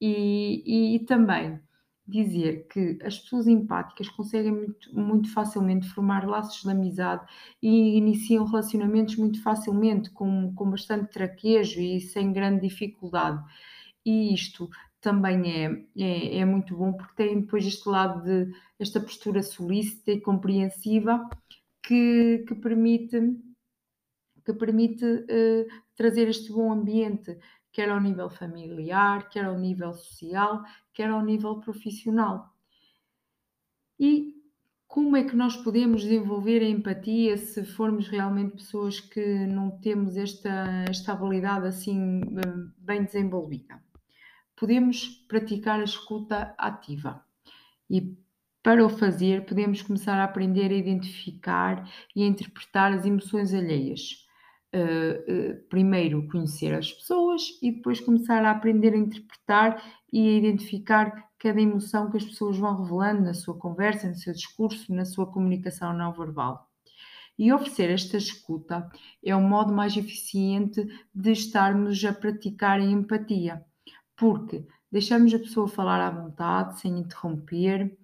E, 0.00 0.62
e, 0.66 0.96
e, 0.96 0.98
também 1.06 1.60
dizer 2.06 2.66
que 2.68 2.98
as 3.04 3.18
pessoas 3.18 3.46
empáticas 3.46 4.08
conseguem 4.08 4.52
muito, 4.52 4.94
muito 4.94 5.32
facilmente 5.32 5.88
formar 5.88 6.26
laços 6.26 6.62
de 6.62 6.70
amizade 6.70 7.24
e 7.62 7.96
iniciam 7.96 8.44
relacionamentos 8.44 9.16
muito 9.16 9.40
facilmente, 9.42 10.10
com, 10.10 10.52
com 10.54 10.70
bastante 10.70 11.12
traquejo 11.12 11.80
e 11.80 12.00
sem 12.00 12.32
grande 12.32 12.68
dificuldade. 12.68 13.42
E 14.04 14.34
isto 14.34 14.68
também 15.02 15.50
é, 15.50 15.84
é, 15.98 16.38
é, 16.38 16.44
muito 16.44 16.76
bom 16.76 16.92
porque 16.92 17.14
tem 17.16 17.40
depois 17.40 17.66
este 17.66 17.86
lado 17.88 18.22
de 18.22 18.54
esta 18.78 19.00
postura 19.00 19.42
solícita 19.42 20.12
e 20.12 20.20
compreensiva 20.20 21.28
que, 21.82 22.44
que 22.46 22.54
permite, 22.54 23.20
que 24.44 24.52
permite 24.54 25.04
uh, 25.04 25.66
trazer 25.96 26.28
este 26.28 26.52
bom 26.52 26.72
ambiente, 26.72 27.36
quer 27.72 27.90
ao 27.90 28.00
nível 28.00 28.30
familiar, 28.30 29.28
quer 29.28 29.44
ao 29.46 29.58
nível 29.58 29.92
social, 29.92 30.62
quer 30.94 31.10
ao 31.10 31.24
nível 31.24 31.58
profissional. 31.58 32.54
E 33.98 34.40
como 34.86 35.16
é 35.16 35.24
que 35.24 35.34
nós 35.34 35.56
podemos 35.56 36.02
desenvolver 36.02 36.60
a 36.60 36.68
empatia 36.68 37.36
se 37.36 37.64
formos 37.64 38.06
realmente 38.06 38.56
pessoas 38.56 39.00
que 39.00 39.46
não 39.46 39.70
temos 39.80 40.16
esta, 40.16 40.84
esta 40.88 41.12
habilidade 41.12 41.66
assim 41.66 42.20
eh, 42.20 42.70
bem 42.78 43.02
desenvolvida? 43.04 43.82
Podemos 44.62 45.08
praticar 45.26 45.80
a 45.80 45.84
escuta 45.84 46.54
ativa. 46.56 47.20
E 47.90 48.16
para 48.62 48.86
o 48.86 48.88
fazer, 48.88 49.44
podemos 49.44 49.82
começar 49.82 50.14
a 50.14 50.22
aprender 50.22 50.70
a 50.70 50.76
identificar 50.76 51.90
e 52.14 52.22
a 52.22 52.26
interpretar 52.28 52.92
as 52.92 53.04
emoções 53.04 53.52
alheias. 53.52 54.24
Uh, 54.72 55.58
uh, 55.58 55.68
primeiro 55.68 56.28
conhecer 56.28 56.72
as 56.74 56.92
pessoas 56.92 57.42
e 57.60 57.72
depois 57.72 58.00
começar 58.00 58.42
a 58.44 58.52
aprender 58.52 58.94
a 58.94 58.96
interpretar 58.96 59.82
e 60.10 60.28
a 60.28 60.38
identificar 60.38 61.28
cada 61.40 61.60
emoção 61.60 62.08
que 62.08 62.16
as 62.16 62.24
pessoas 62.24 62.56
vão 62.56 62.80
revelando 62.80 63.22
na 63.22 63.34
sua 63.34 63.58
conversa, 63.58 64.08
no 64.08 64.14
seu 64.14 64.32
discurso, 64.32 64.94
na 64.94 65.04
sua 65.04 65.26
comunicação 65.26 65.92
não 65.92 66.12
verbal. 66.12 66.70
E 67.36 67.52
oferecer 67.52 67.90
esta 67.90 68.16
escuta 68.16 68.88
é 69.24 69.34
o 69.34 69.42
modo 69.42 69.72
mais 69.72 69.96
eficiente 69.96 70.86
de 71.12 71.32
estarmos 71.32 72.02
a 72.04 72.12
praticar 72.12 72.78
a 72.78 72.84
empatia 72.84 73.66
porque 74.16 74.66
deixamos 74.90 75.32
a 75.34 75.38
pessoa 75.38 75.68
falar 75.68 76.00
à 76.00 76.10
vontade, 76.10 76.80
sem 76.80 76.98
interromper, 76.98 77.96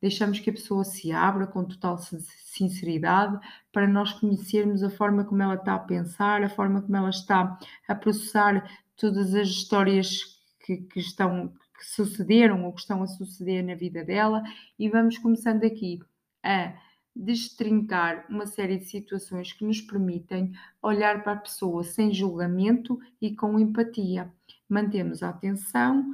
deixamos 0.00 0.38
que 0.40 0.50
a 0.50 0.52
pessoa 0.52 0.84
se 0.84 1.10
abra 1.12 1.46
com 1.46 1.64
total 1.64 1.98
sinceridade 1.98 3.38
para 3.72 3.88
nós 3.88 4.12
conhecermos 4.12 4.82
a 4.82 4.90
forma 4.90 5.24
como 5.24 5.42
ela 5.42 5.54
está 5.54 5.74
a 5.74 5.80
pensar, 5.80 6.42
a 6.42 6.48
forma 6.48 6.82
como 6.82 6.96
ela 6.96 7.10
está 7.10 7.58
a 7.88 7.94
processar 7.94 8.70
todas 8.96 9.34
as 9.34 9.48
histórias 9.48 10.40
que, 10.60 10.78
que 10.78 11.00
estão 11.00 11.52
que 11.76 11.84
sucederam 11.84 12.64
ou 12.64 12.72
que 12.72 12.80
estão 12.80 13.02
a 13.02 13.06
suceder 13.06 13.62
na 13.62 13.74
vida 13.74 14.02
dela. 14.02 14.42
E 14.78 14.88
vamos 14.88 15.18
começando 15.18 15.64
aqui 15.64 16.00
a 16.42 16.72
destrincar 17.14 18.26
uma 18.28 18.46
série 18.46 18.78
de 18.78 18.86
situações 18.86 19.52
que 19.52 19.64
nos 19.64 19.80
permitem 19.80 20.52
olhar 20.82 21.22
para 21.22 21.32
a 21.32 21.36
pessoa 21.36 21.82
sem 21.82 22.12
julgamento 22.12 22.98
e 23.20 23.34
com 23.34 23.58
empatia 23.58 24.32
mantemos 24.68 25.22
a 25.22 25.30
atenção, 25.30 26.04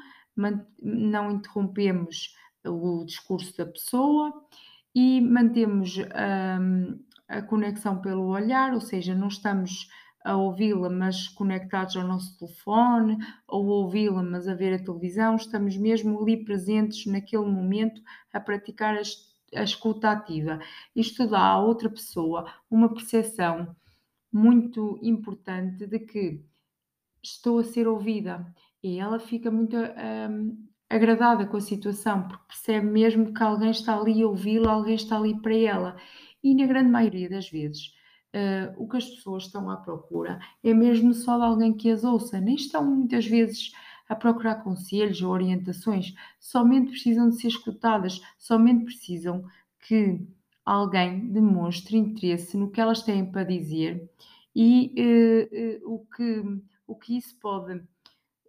não 0.81 1.31
interrompemos 1.31 2.35
o 2.65 3.05
discurso 3.05 3.57
da 3.57 3.67
pessoa 3.67 4.33
e 4.95 5.21
mantemos 5.21 5.97
um, 5.99 6.99
a 7.29 7.43
conexão 7.43 8.01
pelo 8.01 8.27
olhar, 8.27 8.73
ou 8.75 8.81
seja, 8.81 9.15
não 9.15 9.29
estamos 9.29 9.89
a 10.25 10.37
ouvi-la, 10.37 10.89
mas 10.89 11.29
conectados 11.29 11.97
ao 11.97 12.07
nosso 12.07 12.39
telefone, 12.39 13.19
ou 13.49 13.67
ouvi-la, 13.67 14.23
mas 14.23 14.47
a 14.47 14.55
ver 14.55 14.75
a 14.75 14.85
televisão, 14.85 15.35
estamos 15.37 15.77
mesmo 15.77 16.21
ali 16.21 16.45
presentes 16.45 17.07
naquele 17.07 17.47
momento 17.47 18.01
a 18.33 18.39
praticar 18.39 18.97
a, 18.97 19.61
a 19.61 19.65
escuta 19.65 20.11
ativa. 20.11 20.61
Isto 20.95 21.27
dá 21.27 21.41
à 21.41 21.59
outra 21.59 21.91
pessoa 21.91 22.47
uma 22.71 22.93
percepção 22.93 23.75
muito 24.33 24.99
importante 25.03 25.87
de 25.87 25.99
que 25.99 26.45
estou 27.23 27.59
a 27.59 27.64
ser 27.64 27.87
ouvida. 27.87 28.47
E 28.83 28.99
ela 28.99 29.19
fica 29.19 29.50
muito 29.50 29.76
hum, 29.76 30.67
agradada 30.91 31.47
com 31.47 31.57
a 31.57 31.61
situação, 31.61 32.29
porque 32.29 32.47
percebe 32.49 32.87
mesmo 32.87 33.33
que 33.33 33.43
alguém 33.43 33.71
está 33.71 33.97
ali 33.97 34.23
a 34.23 34.26
ouvi-la, 34.26 34.73
alguém 34.73 34.95
está 34.95 35.17
ali 35.17 35.41
para 35.41 35.57
ela. 35.57 35.97
E 36.43 36.55
na 36.55 36.67
grande 36.67 36.91
maioria 36.91 37.31
das 37.31 37.49
vezes, 37.49 37.95
uh, 38.35 38.75
o 38.76 38.88
que 38.88 38.97
as 38.97 39.09
pessoas 39.09 39.45
estão 39.45 39.71
à 39.71 39.76
procura 39.76 40.41
é 40.62 40.75
mesmo 40.75 41.14
só 41.14 41.38
de 41.38 41.45
alguém 41.45 41.73
que 41.73 41.91
as 41.91 42.05
ouça, 42.05 42.41
nem 42.41 42.57
estão 42.57 42.85
muitas 42.85 43.26
vezes 43.26 43.73
a 44.09 44.14
procurar 44.14 44.57
conselhos 44.57 45.23
ou 45.23 45.31
orientações, 45.31 46.14
somente 46.38 46.91
precisam 46.91 47.31
de 47.31 47.41
ser 47.41 47.49
escutadas, 47.49 48.21
somente 48.38 48.85
precisam 48.85 49.45
que 49.81 50.21
alguém 50.64 51.29
demonstre 51.29 51.97
interesse 51.97 52.57
no 52.57 52.71
que 52.71 52.81
elas 52.81 53.02
têm 53.02 53.25
para 53.25 53.45
dizer 53.45 54.11
e 54.55 55.81
uh, 55.85 55.88
uh, 55.88 55.95
o 55.95 56.07
que 56.14 56.62
o 56.87 56.97
que 56.97 57.17
isso 57.17 57.37
pode 57.39 57.83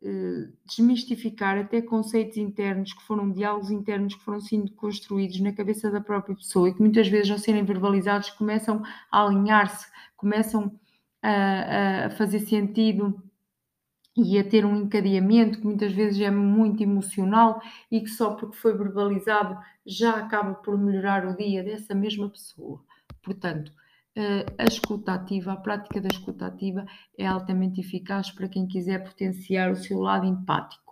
eh, 0.06 0.50
desmistificar 0.66 1.58
até 1.58 1.82
conceitos 1.82 2.36
internos 2.36 2.92
que 2.92 3.02
foram 3.04 3.32
diálogos 3.32 3.72
internos 3.72 4.16
que 4.16 4.24
foram 4.24 4.42
sendo 4.42 4.70
construídos 4.74 5.40
na 5.40 5.54
cabeça 5.54 5.90
da 5.90 6.02
própria 6.02 6.36
pessoa 6.36 6.68
e 6.68 6.74
que 6.74 6.82
muitas 6.82 7.08
vezes 7.08 7.32
ao 7.32 7.38
serem 7.38 7.64
verbalizados 7.64 8.30
começam 8.32 8.84
a 9.10 9.24
alinhar-se, 9.24 9.88
começam 10.18 10.78
a, 11.22 12.08
a, 12.08 12.10
fazer 12.10 12.40
sentido 12.42 13.18
e 14.18 14.38
a 14.38 14.44
ter 14.44 14.66
um 14.66 14.76
encadeamento 14.76 15.60
que 15.60 15.66
muitas 15.66 15.94
vezes 15.94 16.20
é 16.20 16.30
muito 16.30 16.84
emocional 16.84 17.62
e 17.90 18.02
que 18.02 18.10
só 18.10 18.36
porque 18.36 18.58
foi 18.58 18.78
verbalizado 18.78 19.58
já 19.86 20.18
acaba 20.18 20.54
por 20.54 20.78
melhorar 20.78 21.26
o 21.26 21.38
dia 21.38 21.64
dessa 21.64 21.96
mesma 21.96 22.30
pessoa. 22.30 22.84
Portanto, 23.22 23.72
a 24.58 24.64
escuta 24.66 25.14
ativa, 25.14 25.54
a 25.54 25.58
prática 25.58 26.00
da 26.00 26.08
escuta 26.08 26.46
ativa 26.46 26.86
é 27.18 27.26
altamente 27.26 27.82
eficaz 27.82 28.32
para 28.32 28.48
quem 28.48 28.68
quiser 28.68 29.04
potenciar 29.04 29.72
o 29.72 29.76
seu 29.76 30.00
lado 30.00 30.26
empático. 30.26 30.84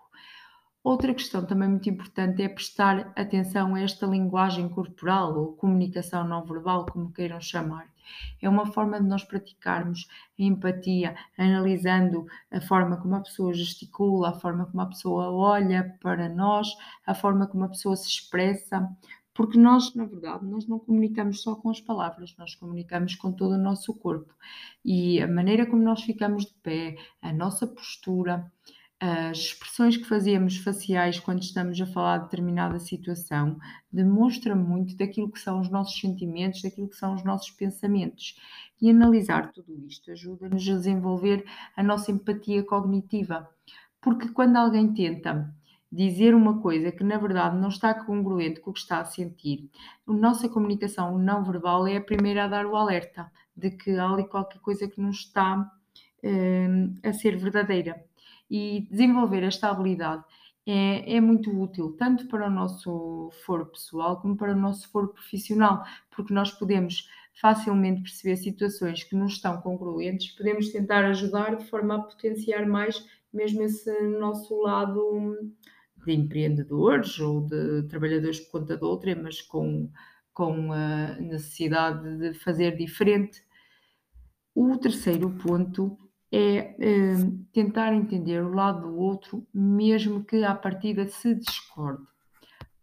Outra 0.83 1.13
questão 1.13 1.45
também 1.45 1.69
muito 1.69 1.87
importante 1.87 2.41
é 2.41 2.49
prestar 2.49 3.13
atenção 3.15 3.75
a 3.75 3.81
esta 3.81 4.07
linguagem 4.07 4.67
corporal 4.67 5.37
ou 5.37 5.53
comunicação 5.53 6.27
não 6.27 6.43
verbal, 6.43 6.87
como 6.87 7.13
queiram 7.13 7.39
chamar. 7.39 7.87
É 8.41 8.49
uma 8.49 8.65
forma 8.65 8.99
de 8.99 9.07
nós 9.07 9.23
praticarmos 9.23 10.07
a 10.39 10.41
empatia, 10.41 11.15
analisando 11.37 12.25
a 12.49 12.59
forma 12.59 12.97
como 12.97 13.15
a 13.15 13.21
pessoa 13.21 13.53
gesticula, 13.53 14.29
a 14.29 14.33
forma 14.33 14.65
como 14.65 14.81
a 14.81 14.87
pessoa 14.87 15.29
olha 15.31 15.95
para 16.01 16.27
nós, 16.27 16.67
a 17.05 17.13
forma 17.13 17.45
como 17.45 17.65
a 17.65 17.69
pessoa 17.69 17.95
se 17.95 18.07
expressa, 18.07 18.89
porque 19.33 19.57
nós, 19.57 19.95
na 19.95 20.05
verdade, 20.05 20.45
nós 20.45 20.67
não 20.67 20.79
comunicamos 20.79 21.41
só 21.41 21.55
com 21.55 21.69
as 21.69 21.79
palavras, 21.79 22.35
nós 22.37 22.55
comunicamos 22.55 23.15
com 23.15 23.31
todo 23.31 23.53
o 23.53 23.61
nosso 23.61 23.93
corpo. 23.93 24.33
E 24.83 25.21
a 25.21 25.27
maneira 25.27 25.65
como 25.65 25.81
nós 25.81 26.03
ficamos 26.03 26.45
de 26.45 26.53
pé, 26.61 26.97
a 27.21 27.31
nossa 27.31 27.65
postura, 27.65 28.51
as 28.99 29.37
expressões 29.37 29.97
que 29.97 30.03
fazemos 30.03 30.57
faciais 30.57 31.19
quando 31.19 31.41
estamos 31.41 31.81
a 31.81 31.87
falar 31.87 32.19
de 32.19 32.25
determinada 32.25 32.77
situação 32.77 33.57
demonstra 33.91 34.55
muito 34.55 34.95
daquilo 34.95 35.31
que 35.31 35.39
são 35.39 35.59
os 35.59 35.71
nossos 35.71 35.99
sentimentos, 35.99 36.61
daquilo 36.61 36.87
que 36.87 36.95
são 36.95 37.15
os 37.15 37.23
nossos 37.23 37.49
pensamentos. 37.49 38.35
E 38.79 38.91
analisar 38.91 39.51
tudo 39.53 39.73
isto 39.87 40.11
ajuda-nos 40.11 40.69
a 40.69 40.73
desenvolver 40.73 41.43
a 41.75 41.81
nossa 41.81 42.11
empatia 42.11 42.63
cognitiva. 42.63 43.49
Porque 43.99 44.29
quando 44.29 44.57
alguém 44.57 44.93
tenta 44.93 45.51
dizer 45.91 46.33
uma 46.33 46.61
coisa 46.61 46.91
que 46.91 47.03
na 47.03 47.17
verdade 47.17 47.57
não 47.57 47.67
está 47.67 47.93
congruente 47.93 48.61
com 48.61 48.69
o 48.71 48.73
que 48.73 48.79
está 48.79 48.99
a 48.99 49.05
sentir, 49.05 49.69
a 50.07 50.13
nossa 50.13 50.47
comunicação 50.47 51.17
não 51.17 51.43
verbal 51.43 51.85
é 51.85 51.97
a 51.97 52.01
primeira 52.01 52.45
a 52.45 52.47
dar 52.47 52.65
o 52.65 52.75
alerta 52.75 53.29
de 53.55 53.71
que 53.71 53.91
há 53.91 54.09
ali 54.09 54.27
qualquer 54.27 54.59
coisa 54.59 54.87
que 54.87 55.01
não 55.01 55.09
está 55.09 55.69
hum, 56.23 56.95
a 57.03 57.11
ser 57.11 57.37
verdadeira. 57.37 58.03
E 58.49 58.87
desenvolver 58.89 59.43
esta 59.43 59.69
habilidade 59.69 60.23
é, 60.65 61.15
é, 61.15 61.21
muito 61.21 61.49
útil, 61.57 61.95
tanto 61.97 62.27
para 62.27 62.47
o 62.47 62.49
nosso 62.49 63.31
foro 63.45 63.65
pessoal 63.65 64.21
como 64.21 64.35
para 64.35 64.53
o 64.53 64.59
nosso 64.59 64.89
foro 64.91 65.09
profissional, 65.09 65.83
porque 66.15 66.33
nós 66.33 66.51
podemos 66.51 67.07
facilmente 67.33 68.01
perceber 68.01 68.35
situações 68.35 69.03
que 69.03 69.15
não 69.15 69.25
estão 69.25 69.61
congruentes, 69.61 70.35
podemos 70.35 70.69
tentar 70.69 71.05
ajudar 71.05 71.55
de 71.55 71.65
forma 71.65 71.95
a 71.95 72.01
potenciar 72.01 72.67
mais 72.67 73.03
mesmo 73.33 73.63
esse 73.63 73.91
nosso 74.19 74.61
lado 74.61 75.53
de 76.05 76.13
empreendedores 76.13 77.19
ou 77.19 77.41
de 77.41 77.83
trabalhadores 77.83 78.39
por 78.39 78.59
conta 78.59 78.77
de 78.77 78.83
outra, 78.83 79.15
mas 79.15 79.41
com, 79.41 79.89
com 80.33 80.71
a 80.73 81.15
necessidade 81.19 82.17
de 82.17 82.33
fazer 82.33 82.75
diferente. 82.75 83.43
O 84.53 84.77
terceiro 84.77 85.29
ponto 85.29 85.97
é 86.31 86.75
eh, 86.79 87.15
tentar 87.51 87.93
entender 87.93 88.41
o 88.41 88.53
lado 88.53 88.87
do 88.87 88.97
outro, 88.97 89.45
mesmo 89.53 90.23
que 90.23 90.43
à 90.43 90.55
partida 90.55 91.07
se 91.07 91.35
discorde. 91.35 92.03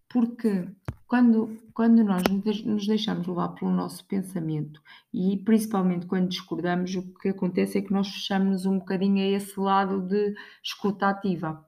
Porque 0.09 0.67
quando, 1.07 1.59
quando 1.73 2.05
nós 2.05 2.23
nos 2.65 2.87
deixamos 2.87 3.27
levar 3.27 3.49
pelo 3.51 3.71
nosso 3.71 4.05
pensamento 4.05 4.83
e 5.13 5.39
principalmente 5.39 6.07
quando 6.07 6.29
discordamos, 6.29 6.95
o 6.95 7.15
que 7.15 7.31
acontece 7.31 7.79
é 7.79 7.83
que 7.83 7.93
nós 7.93 8.09
fechamos 8.09 8.67
um 8.67 8.79
bocadinho 8.79 9.23
a 9.23 9.37
esse 9.37 9.59
lado 9.59 10.01
de 10.03 10.35
escuta 10.63 11.09
ativa. 11.09 11.67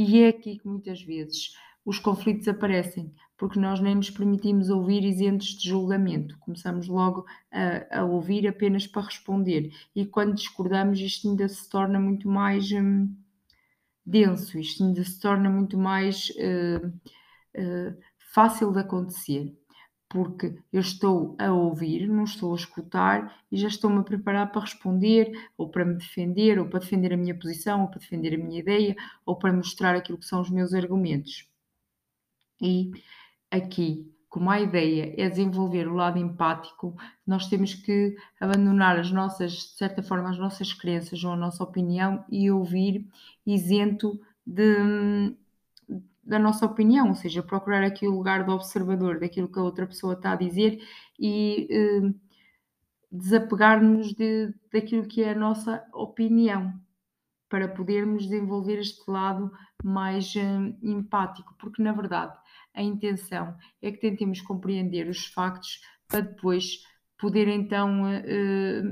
E 0.00 0.22
é 0.22 0.28
aqui 0.28 0.56
que 0.56 0.68
muitas 0.68 1.02
vezes 1.02 1.54
os 1.84 1.98
conflitos 1.98 2.46
aparecem, 2.46 3.12
porque 3.36 3.58
nós 3.58 3.80
nem 3.80 3.96
nos 3.96 4.08
permitimos 4.08 4.70
ouvir 4.70 5.02
isentos 5.02 5.48
de 5.48 5.70
julgamento. 5.70 6.38
Começamos 6.38 6.86
logo 6.86 7.26
a, 7.50 7.98
a 7.98 8.04
ouvir 8.04 8.46
apenas 8.46 8.86
para 8.86 9.02
responder. 9.02 9.72
E 9.96 10.06
quando 10.06 10.36
discordamos, 10.36 11.00
isto 11.00 11.28
ainda 11.28 11.48
se 11.48 11.68
torna 11.68 11.98
muito 11.98 12.28
mais 12.28 12.70
hum, 12.70 13.12
denso, 14.06 14.56
isto 14.56 14.84
ainda 14.84 15.02
se 15.02 15.18
torna 15.18 15.50
muito 15.50 15.76
mais 15.76 16.30
uh, 16.36 16.86
uh, 16.86 17.96
fácil 18.32 18.70
de 18.70 18.78
acontecer 18.78 19.52
porque 20.08 20.58
eu 20.72 20.80
estou 20.80 21.36
a 21.38 21.52
ouvir, 21.52 22.08
não 22.08 22.24
estou 22.24 22.52
a 22.52 22.56
escutar 22.56 23.44
e 23.52 23.56
já 23.58 23.68
estou-me 23.68 23.98
a 23.98 24.02
preparar 24.02 24.50
para 24.50 24.62
responder, 24.62 25.32
ou 25.56 25.68
para 25.68 25.84
me 25.84 25.94
defender, 25.96 26.58
ou 26.58 26.66
para 26.66 26.80
defender 26.80 27.12
a 27.12 27.16
minha 27.16 27.38
posição, 27.38 27.82
ou 27.82 27.88
para 27.88 28.00
defender 28.00 28.34
a 28.34 28.38
minha 28.38 28.60
ideia, 28.60 28.96
ou 29.26 29.36
para 29.36 29.52
mostrar 29.52 29.94
aquilo 29.94 30.18
que 30.18 30.24
são 30.26 30.40
os 30.40 30.50
meus 30.50 30.72
argumentos. 30.72 31.46
E 32.60 32.90
aqui, 33.50 34.10
como 34.28 34.50
a 34.50 34.60
ideia 34.60 35.14
é 35.16 35.28
desenvolver 35.28 35.86
o 35.88 35.94
lado 35.94 36.18
empático, 36.18 36.96
nós 37.26 37.48
temos 37.48 37.74
que 37.74 38.16
abandonar 38.40 38.98
as 38.98 39.10
nossas, 39.10 39.52
de 39.52 39.76
certa 39.76 40.02
forma, 40.02 40.30
as 40.30 40.38
nossas 40.38 40.72
crenças 40.72 41.22
ou 41.24 41.32
a 41.32 41.36
nossa 41.36 41.62
opinião 41.62 42.24
e 42.30 42.50
ouvir 42.50 43.06
isento 43.46 44.20
de 44.46 45.34
da 46.28 46.38
nossa 46.38 46.66
opinião, 46.66 47.08
ou 47.08 47.14
seja, 47.14 47.42
procurar 47.42 47.82
aqui 47.82 48.06
o 48.06 48.14
lugar 48.14 48.44
do 48.44 48.52
observador 48.52 49.18
daquilo 49.18 49.50
que 49.50 49.58
a 49.58 49.62
outra 49.62 49.86
pessoa 49.86 50.12
está 50.12 50.32
a 50.32 50.36
dizer 50.36 50.78
e 51.18 51.66
eh, 51.70 52.12
desapegar-nos 53.10 54.12
de, 54.12 54.54
daquilo 54.70 55.06
que 55.08 55.22
é 55.22 55.30
a 55.30 55.34
nossa 55.34 55.82
opinião 55.94 56.78
para 57.48 57.66
podermos 57.66 58.24
desenvolver 58.24 58.78
este 58.78 59.10
lado 59.10 59.50
mais 59.82 60.34
eh, 60.36 60.74
empático, 60.82 61.54
porque 61.58 61.82
na 61.82 61.92
verdade 61.92 62.36
a 62.74 62.82
intenção 62.82 63.56
é 63.80 63.90
que 63.90 63.98
tentemos 63.98 64.42
compreender 64.42 65.08
os 65.08 65.26
factos 65.28 65.80
para 66.06 66.20
depois 66.20 66.84
poder 67.16 67.48
então 67.48 68.06
eh, 68.06 68.82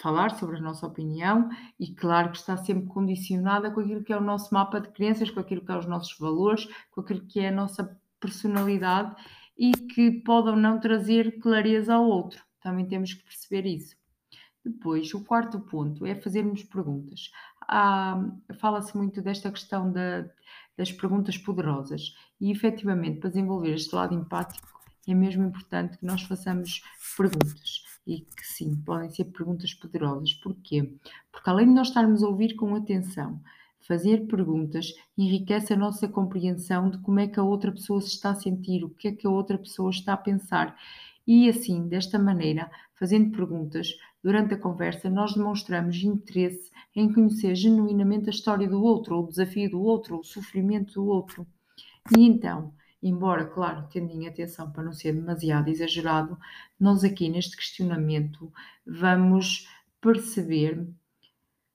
falar 0.00 0.30
sobre 0.38 0.56
a 0.56 0.60
nossa 0.60 0.86
opinião 0.86 1.48
e 1.78 1.94
claro 1.94 2.30
que 2.30 2.38
está 2.38 2.56
sempre 2.56 2.86
condicionada 2.86 3.70
com 3.70 3.80
aquilo 3.80 4.02
que 4.02 4.12
é 4.12 4.16
o 4.16 4.22
nosso 4.22 4.52
mapa 4.52 4.80
de 4.80 4.88
crenças, 4.88 5.30
com 5.30 5.40
aquilo 5.40 5.64
que 5.64 5.70
é 5.70 5.78
os 5.78 5.86
nossos 5.86 6.16
valores, 6.18 6.66
com 6.90 7.00
aquilo 7.00 7.26
que 7.26 7.40
é 7.40 7.48
a 7.48 7.52
nossa 7.52 7.98
personalidade 8.18 9.14
e 9.58 9.72
que 9.72 10.10
pode 10.22 10.48
ou 10.48 10.56
não 10.56 10.80
trazer 10.80 11.38
clareza 11.38 11.94
ao 11.94 12.04
outro. 12.04 12.42
Também 12.62 12.86
temos 12.86 13.12
que 13.12 13.24
perceber 13.24 13.66
isso. 13.66 13.96
Depois, 14.64 15.12
o 15.14 15.24
quarto 15.24 15.60
ponto 15.60 16.04
é 16.04 16.14
fazermos 16.14 16.62
perguntas. 16.64 17.30
Fala-se 18.58 18.96
muito 18.96 19.22
desta 19.22 19.50
questão 19.50 19.90
da, 19.90 20.28
das 20.76 20.92
perguntas 20.92 21.38
poderosas 21.38 22.14
e, 22.40 22.50
efetivamente, 22.50 23.20
para 23.20 23.30
desenvolver 23.30 23.74
este 23.74 23.94
lado 23.94 24.14
empático, 24.14 24.68
é 25.08 25.14
mesmo 25.14 25.44
importante 25.44 25.96
que 25.98 26.04
nós 26.04 26.22
façamos 26.22 26.82
perguntas 27.16 27.82
e 28.10 28.20
que 28.20 28.44
sim, 28.44 28.74
podem 28.84 29.08
ser 29.10 29.26
perguntas 29.26 29.72
poderosas. 29.72 30.34
Porquê? 30.34 30.92
Porque 31.30 31.48
além 31.48 31.66
de 31.66 31.74
nós 31.74 31.88
estarmos 31.88 32.24
a 32.24 32.28
ouvir 32.28 32.54
com 32.56 32.74
atenção, 32.74 33.40
fazer 33.78 34.26
perguntas 34.26 34.92
enriquece 35.16 35.72
a 35.72 35.76
nossa 35.76 36.08
compreensão 36.08 36.90
de 36.90 36.98
como 36.98 37.20
é 37.20 37.28
que 37.28 37.38
a 37.38 37.44
outra 37.44 37.70
pessoa 37.70 38.00
se 38.00 38.08
está 38.08 38.30
a 38.30 38.34
sentir, 38.34 38.84
o 38.84 38.90
que 38.90 39.08
é 39.08 39.12
que 39.12 39.26
a 39.26 39.30
outra 39.30 39.56
pessoa 39.56 39.90
está 39.90 40.14
a 40.14 40.16
pensar. 40.16 40.76
E 41.24 41.48
assim, 41.48 41.86
desta 41.86 42.18
maneira, 42.18 42.68
fazendo 42.94 43.30
perguntas 43.30 43.96
durante 44.22 44.54
a 44.54 44.58
conversa, 44.58 45.08
nós 45.08 45.34
demonstramos 45.34 46.02
interesse 46.02 46.70
em 46.96 47.12
conhecer 47.12 47.54
genuinamente 47.54 48.28
a 48.28 48.32
história 48.32 48.68
do 48.68 48.82
outro, 48.82 49.16
ou 49.16 49.24
o 49.24 49.28
desafio 49.28 49.70
do 49.70 49.80
outro, 49.80 50.14
ou 50.14 50.20
o 50.20 50.24
sofrimento 50.24 50.94
do 50.94 51.06
outro. 51.06 51.46
E 52.16 52.26
então, 52.26 52.72
embora, 53.02 53.46
claro, 53.46 53.86
tendo 53.90 54.12
em 54.12 54.26
atenção 54.26 54.70
para 54.70 54.82
não 54.82 54.92
ser 54.92 55.12
demasiado 55.12 55.68
exagerado, 55.68 56.38
nós 56.78 57.04
aqui 57.04 57.28
neste 57.28 57.56
questionamento 57.56 58.52
vamos 58.86 59.68
perceber 60.00 60.80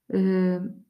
uh, 0.10 0.84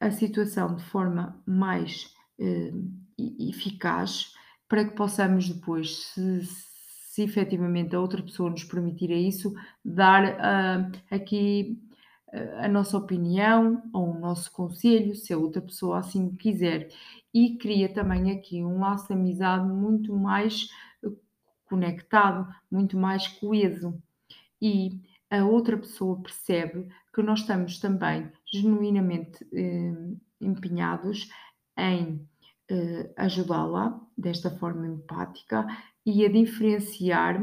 a 0.00 0.10
situação 0.10 0.74
de 0.76 0.84
forma 0.84 1.42
mais 1.46 2.14
uh, 2.38 2.92
eficaz 3.18 4.34
para 4.68 4.84
que 4.84 4.94
possamos 4.94 5.48
depois, 5.48 6.12
se, 6.14 6.42
se 6.44 7.22
efetivamente 7.22 7.96
a 7.96 8.00
outra 8.00 8.22
pessoa 8.22 8.50
nos 8.50 8.64
permitir 8.64 9.10
isso, 9.10 9.54
dar 9.84 10.24
uh, 10.34 10.92
aqui 11.10 11.78
a 12.58 12.68
nossa 12.68 12.96
opinião 12.96 13.82
ou 13.92 14.10
o 14.10 14.18
nosso 14.18 14.52
conselho, 14.52 15.14
se 15.14 15.32
a 15.32 15.38
outra 15.38 15.62
pessoa 15.62 15.98
assim 15.98 16.34
quiser 16.36 16.88
e 17.32 17.56
cria 17.56 17.92
também 17.92 18.30
aqui 18.32 18.64
um 18.64 18.78
laço 18.78 19.08
de 19.08 19.14
amizade 19.14 19.66
muito 19.68 20.14
mais 20.16 20.68
eh, 21.04 21.08
conectado, 21.66 22.46
muito 22.70 22.96
mais 22.96 23.26
coeso. 23.28 24.00
E 24.60 25.00
a 25.30 25.44
outra 25.44 25.76
pessoa 25.76 26.20
percebe 26.20 26.88
que 27.14 27.22
nós 27.22 27.40
estamos 27.40 27.78
também 27.78 28.30
genuinamente 28.46 29.46
eh, 29.52 29.94
empenhados 30.40 31.28
em 31.76 32.26
eh, 32.70 33.10
ajudá-la 33.16 34.00
desta 34.16 34.50
forma 34.50 34.86
empática 34.86 35.66
e 36.04 36.24
a 36.24 36.28
diferenciar 36.30 37.40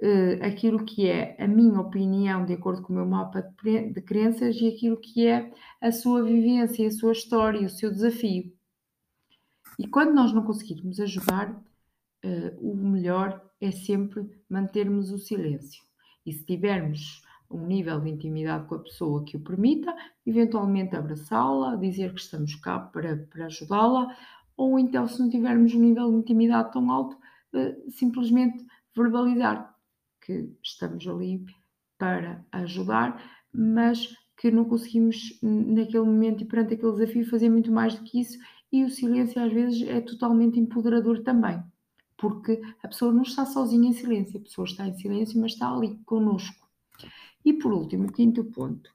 eh, 0.00 0.38
aquilo 0.44 0.84
que 0.84 1.06
é 1.06 1.36
a 1.38 1.46
minha 1.46 1.80
opinião 1.80 2.44
de 2.44 2.54
acordo 2.54 2.82
com 2.82 2.92
o 2.92 2.96
meu 2.96 3.06
mapa 3.06 3.42
de, 3.62 3.92
de 3.92 4.02
crenças 4.02 4.56
e 4.56 4.68
aquilo 4.68 4.96
que 4.96 5.26
é 5.26 5.52
a 5.80 5.92
sua 5.92 6.22
vivência, 6.24 6.86
a 6.86 6.90
sua 6.90 7.12
história, 7.12 7.66
o 7.66 7.70
seu 7.70 7.90
desafio. 7.90 8.52
E 9.78 9.86
quando 9.86 10.12
nós 10.14 10.32
não 10.32 10.42
conseguirmos 10.44 10.98
ajudar, 11.00 11.50
uh, 11.52 12.58
o 12.60 12.76
melhor 12.76 13.42
é 13.60 13.70
sempre 13.70 14.28
mantermos 14.48 15.10
o 15.10 15.18
silêncio. 15.18 15.82
E 16.26 16.32
se 16.32 16.44
tivermos 16.44 17.22
um 17.50 17.66
nível 17.66 18.00
de 18.00 18.10
intimidade 18.10 18.66
com 18.66 18.76
a 18.76 18.80
pessoa 18.80 19.24
que 19.24 19.36
o 19.36 19.40
permita, 19.40 19.94
eventualmente 20.26 20.96
abraçá-la, 20.96 21.76
dizer 21.76 22.12
que 22.14 22.20
estamos 22.20 22.54
cá 22.56 22.78
para, 22.78 23.16
para 23.30 23.46
ajudá-la, 23.46 24.16
ou 24.56 24.78
então, 24.78 25.06
se 25.06 25.20
não 25.20 25.30
tivermos 25.30 25.74
um 25.74 25.80
nível 25.80 26.10
de 26.10 26.16
intimidade 26.16 26.72
tão 26.72 26.90
alto, 26.90 27.16
uh, 27.54 27.90
simplesmente 27.90 28.66
verbalizar 28.94 29.71
que 30.24 30.48
estamos 30.62 31.06
ali 31.06 31.44
para 31.98 32.44
ajudar, 32.52 33.22
mas 33.52 34.16
que 34.36 34.50
não 34.50 34.64
conseguimos 34.64 35.38
naquele 35.42 36.04
momento 36.04 36.42
e 36.42 36.46
perante 36.46 36.74
aquele 36.74 36.92
desafio 36.92 37.28
fazer 37.28 37.48
muito 37.48 37.70
mais 37.70 37.94
do 37.94 38.02
que 38.02 38.20
isso 38.20 38.38
e 38.72 38.84
o 38.84 38.90
silêncio 38.90 39.40
às 39.40 39.52
vezes 39.52 39.86
é 39.86 40.00
totalmente 40.00 40.58
empoderador 40.58 41.22
também, 41.22 41.62
porque 42.16 42.62
a 42.82 42.88
pessoa 42.88 43.12
não 43.12 43.22
está 43.22 43.44
sozinha 43.44 43.90
em 43.90 43.92
silêncio, 43.92 44.40
a 44.40 44.42
pessoa 44.42 44.66
está 44.66 44.88
em 44.88 44.94
silêncio, 44.94 45.38
mas 45.38 45.52
está 45.52 45.70
ali 45.70 45.96
conosco. 46.06 46.66
E 47.44 47.52
por 47.52 47.72
último, 47.72 48.06
o 48.06 48.12
quinto 48.12 48.44
ponto, 48.44 48.88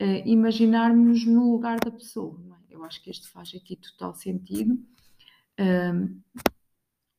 uh, 0.00 0.28
imaginarmos 0.28 1.24
no 1.24 1.50
lugar 1.50 1.80
da 1.80 1.90
pessoa. 1.90 2.38
É? 2.68 2.74
Eu 2.74 2.84
acho 2.84 3.02
que 3.02 3.10
este 3.10 3.26
faz 3.28 3.52
aqui 3.54 3.76
total 3.76 4.14
sentido. 4.14 4.74
Uh, 5.58 6.14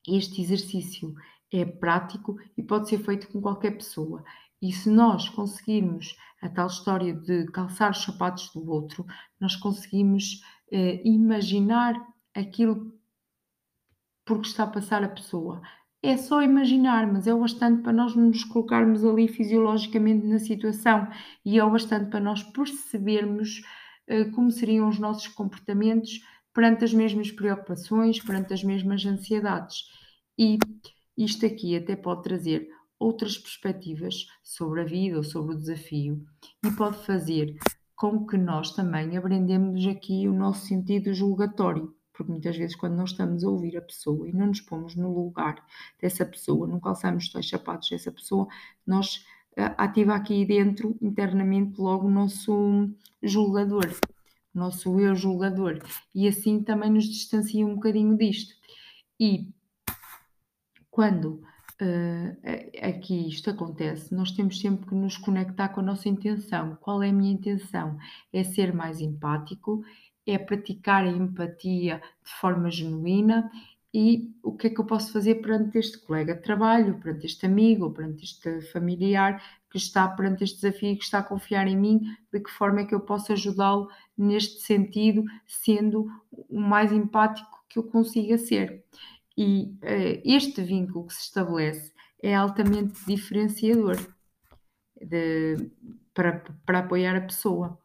este 0.07 0.41
exercício 0.41 1.15
é 1.53 1.65
prático 1.65 2.37
e 2.57 2.63
pode 2.63 2.89
ser 2.89 2.97
feito 2.99 3.27
com 3.29 3.39
qualquer 3.41 3.71
pessoa. 3.71 4.23
E 4.61 4.71
se 4.71 4.89
nós 4.89 5.29
conseguirmos 5.29 6.17
a 6.41 6.49
tal 6.49 6.67
história 6.67 7.13
de 7.13 7.45
calçar 7.47 7.91
os 7.91 8.03
sapatos 8.03 8.49
do 8.53 8.69
outro, 8.69 9.05
nós 9.39 9.55
conseguimos 9.55 10.41
eh, 10.71 11.01
imaginar 11.05 11.95
aquilo 12.33 12.93
por 14.25 14.41
que 14.41 14.47
está 14.47 14.63
a 14.63 14.67
passar 14.67 15.03
a 15.03 15.09
pessoa. 15.09 15.61
É 16.01 16.17
só 16.17 16.41
imaginar, 16.41 17.05
mas 17.11 17.27
é 17.27 17.33
o 17.33 17.39
bastante 17.39 17.81
para 17.81 17.93
nós 17.93 18.15
nos 18.15 18.43
colocarmos 18.43 19.05
ali 19.05 19.27
fisiologicamente 19.27 20.25
na 20.25 20.39
situação 20.39 21.07
e 21.45 21.59
é 21.59 21.63
o 21.63 21.71
bastante 21.71 22.09
para 22.09 22.19
nós 22.19 22.43
percebermos 22.43 23.61
eh, 24.07 24.25
como 24.25 24.51
seriam 24.51 24.89
os 24.89 24.99
nossos 24.99 25.27
comportamentos 25.27 26.21
perante 26.53 26.83
as 26.83 26.93
mesmas 26.93 27.31
preocupações, 27.31 28.21
perante 28.21 28.53
as 28.53 28.63
mesmas 28.63 29.05
ansiedades. 29.05 29.83
E 30.37 30.57
isto 31.17 31.45
aqui 31.45 31.75
até 31.75 31.95
pode 31.95 32.23
trazer 32.23 32.67
outras 32.99 33.37
perspectivas 33.37 34.27
sobre 34.41 34.81
a 34.81 34.85
vida 34.85 35.17
ou 35.17 35.23
sobre 35.23 35.55
o 35.55 35.57
desafio 35.57 36.25
e 36.65 36.71
pode 36.71 36.97
fazer 37.05 37.55
com 37.95 38.25
que 38.25 38.37
nós 38.37 38.73
também 38.73 39.15
abrandemos 39.17 39.85
aqui 39.87 40.27
o 40.27 40.33
nosso 40.33 40.65
sentido 40.65 41.13
julgatório. 41.13 41.93
Porque 42.13 42.31
muitas 42.31 42.55
vezes, 42.55 42.75
quando 42.75 42.95
nós 42.95 43.09
estamos 43.09 43.43
a 43.43 43.49
ouvir 43.49 43.75
a 43.75 43.81
pessoa 43.81 44.29
e 44.29 44.33
não 44.33 44.47
nos 44.47 44.61
pomos 44.61 44.95
no 44.95 45.13
lugar 45.13 45.55
dessa 45.99 46.25
pessoa, 46.25 46.67
não 46.67 46.79
calçamos 46.79 47.33
os 47.33 47.49
sapatos 47.49 47.89
dessa 47.89 48.11
pessoa, 48.11 48.47
nós 48.85 49.25
uh, 49.57 49.73
ativa 49.77 50.13
aqui 50.13 50.45
dentro, 50.45 50.95
internamente, 51.01 51.81
logo 51.81 52.07
o 52.07 52.11
nosso 52.11 52.89
julgador, 53.21 53.89
nosso 54.53 54.99
eu 54.99 55.15
julgador. 55.15 55.79
E 56.13 56.27
assim 56.27 56.61
também 56.61 56.91
nos 56.91 57.05
distancia 57.05 57.65
um 57.65 57.75
bocadinho 57.75 58.15
disto. 58.15 58.53
E 59.19 59.47
quando 60.93 61.41
uh, 61.81 62.87
aqui 62.87 63.27
isto 63.27 63.49
acontece, 63.49 64.13
nós 64.13 64.31
temos 64.31 64.59
sempre 64.59 64.85
que 64.85 64.93
nos 64.93 65.17
conectar 65.17 65.69
com 65.69 65.79
a 65.79 65.83
nossa 65.83 66.07
intenção. 66.07 66.77
Qual 66.79 67.01
é 67.01 67.09
a 67.09 67.13
minha 67.13 67.33
intenção? 67.33 67.97
É 68.31 68.43
ser 68.43 68.71
mais 68.71 69.01
empático, 69.01 69.83
é 70.23 70.37
praticar 70.37 71.03
a 71.03 71.09
empatia 71.09 71.99
de 72.23 72.31
forma 72.39 72.69
genuína 72.69 73.49
e 73.91 74.35
o 74.43 74.55
que 74.55 74.67
é 74.67 74.69
que 74.69 74.79
eu 74.79 74.85
posso 74.85 75.11
fazer 75.11 75.41
perante 75.41 75.79
este 75.79 75.97
colega 75.97 76.35
de 76.35 76.43
trabalho, 76.43 76.99
perante 76.99 77.25
este 77.25 77.47
amigo, 77.47 77.91
perante 77.91 78.23
este 78.23 78.61
familiar 78.61 79.41
que 79.71 79.77
está 79.79 80.07
perante 80.07 80.43
este 80.43 80.61
desafio, 80.61 80.95
que 80.95 81.03
está 81.03 81.19
a 81.19 81.23
confiar 81.23 81.67
em 81.67 81.75
mim, 81.75 82.01
de 82.31 82.39
que 82.39 82.51
forma 82.51 82.81
é 82.81 82.85
que 82.85 82.93
eu 82.93 82.99
posso 82.99 83.33
ajudá-lo 83.33 83.89
neste 84.15 84.61
sentido, 84.61 85.23
sendo 85.47 86.07
o 86.31 86.59
mais 86.59 86.91
empático 86.91 87.65
que 87.67 87.79
eu 87.79 87.83
consiga 87.83 88.37
ser. 88.37 88.83
E 89.37 89.77
uh, 89.81 90.21
este 90.23 90.61
vínculo 90.61 91.07
que 91.07 91.13
se 91.13 91.21
estabelece 91.21 91.91
é 92.21 92.35
altamente 92.35 93.05
diferenciador 93.05 93.97
de, 95.01 95.71
para, 96.13 96.43
para 96.65 96.79
apoiar 96.79 97.15
a 97.15 97.21
pessoa. 97.21 97.77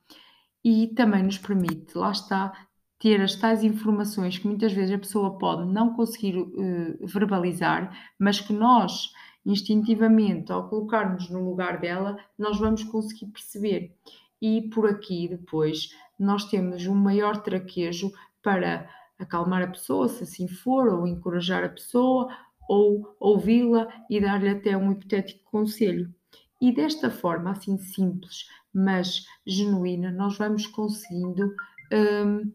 E 0.64 0.88
também 0.88 1.22
nos 1.22 1.38
permite, 1.38 1.96
lá 1.96 2.10
está, 2.10 2.52
ter 2.98 3.20
as 3.20 3.34
tais 3.36 3.62
informações 3.62 4.38
que 4.38 4.46
muitas 4.46 4.72
vezes 4.72 4.94
a 4.94 4.98
pessoa 4.98 5.38
pode 5.38 5.70
não 5.70 5.94
conseguir 5.94 6.36
uh, 6.36 7.06
verbalizar, 7.06 7.96
mas 8.18 8.40
que 8.40 8.52
nós, 8.52 9.12
instintivamente, 9.46 10.52
ao 10.52 10.68
colocarmos 10.68 11.30
no 11.30 11.48
lugar 11.48 11.80
dela, 11.80 12.18
nós 12.36 12.58
vamos 12.58 12.84
conseguir 12.84 13.26
perceber. 13.26 13.96
E 14.42 14.62
por 14.70 14.88
aqui, 14.88 15.28
depois, 15.28 15.90
nós 16.18 16.44
temos 16.44 16.86
um 16.86 16.94
maior 16.94 17.42
traquejo 17.42 18.12
para 18.42 18.88
acalmar 19.18 19.62
a 19.62 19.68
pessoa, 19.68 20.08
se 20.08 20.22
assim 20.22 20.48
for, 20.48 20.88
ou 20.88 21.06
encorajar 21.06 21.64
a 21.64 21.68
pessoa, 21.68 22.28
ou 22.68 23.16
ouvi-la 23.18 23.88
e 24.08 24.20
dar-lhe 24.20 24.50
até 24.50 24.76
um 24.76 24.92
hipotético 24.92 25.50
conselho. 25.50 26.12
E 26.60 26.72
desta 26.72 27.10
forma, 27.10 27.52
assim 27.52 27.78
simples, 27.78 28.46
mas 28.74 29.24
genuína, 29.46 30.10
nós 30.10 30.36
vamos 30.36 30.66
conseguindo, 30.66 31.54
hum, 31.92 32.52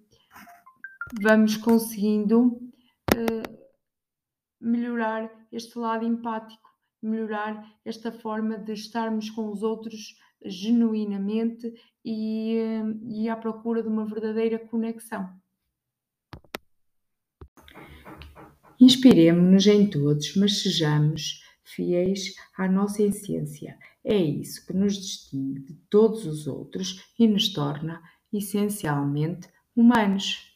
vamos 1.21 1.57
conseguindo 1.57 2.47
uh, 3.15 3.63
melhorar 4.59 5.31
este 5.51 5.77
lado 5.79 6.05
empático, 6.05 6.69
melhorar 7.01 7.65
esta 7.83 8.11
forma 8.11 8.57
de 8.57 8.73
estarmos 8.73 9.29
com 9.29 9.49
os 9.49 9.63
outros 9.63 10.17
genuinamente 10.45 11.73
e, 12.03 12.59
hum, 12.83 12.99
e 13.09 13.29
à 13.29 13.35
procura 13.35 13.81
de 13.81 13.87
uma 13.87 14.05
verdadeira 14.05 14.59
conexão. 14.59 15.42
Inspiremo-nos 18.83 19.65
em 19.65 19.89
todos, 19.89 20.35
mas 20.35 20.61
sejamos 20.61 21.41
fiéis 21.63 22.35
à 22.57 22.67
nossa 22.67 23.01
essência. 23.01 23.77
É 24.03 24.17
isso 24.17 24.67
que 24.67 24.73
nos 24.73 24.97
distingue 24.97 25.61
de 25.61 25.73
todos 25.89 26.25
os 26.25 26.47
outros 26.47 27.01
e 27.17 27.25
nos 27.25 27.53
torna 27.53 28.01
essencialmente 28.33 29.47
humanos. 29.73 30.52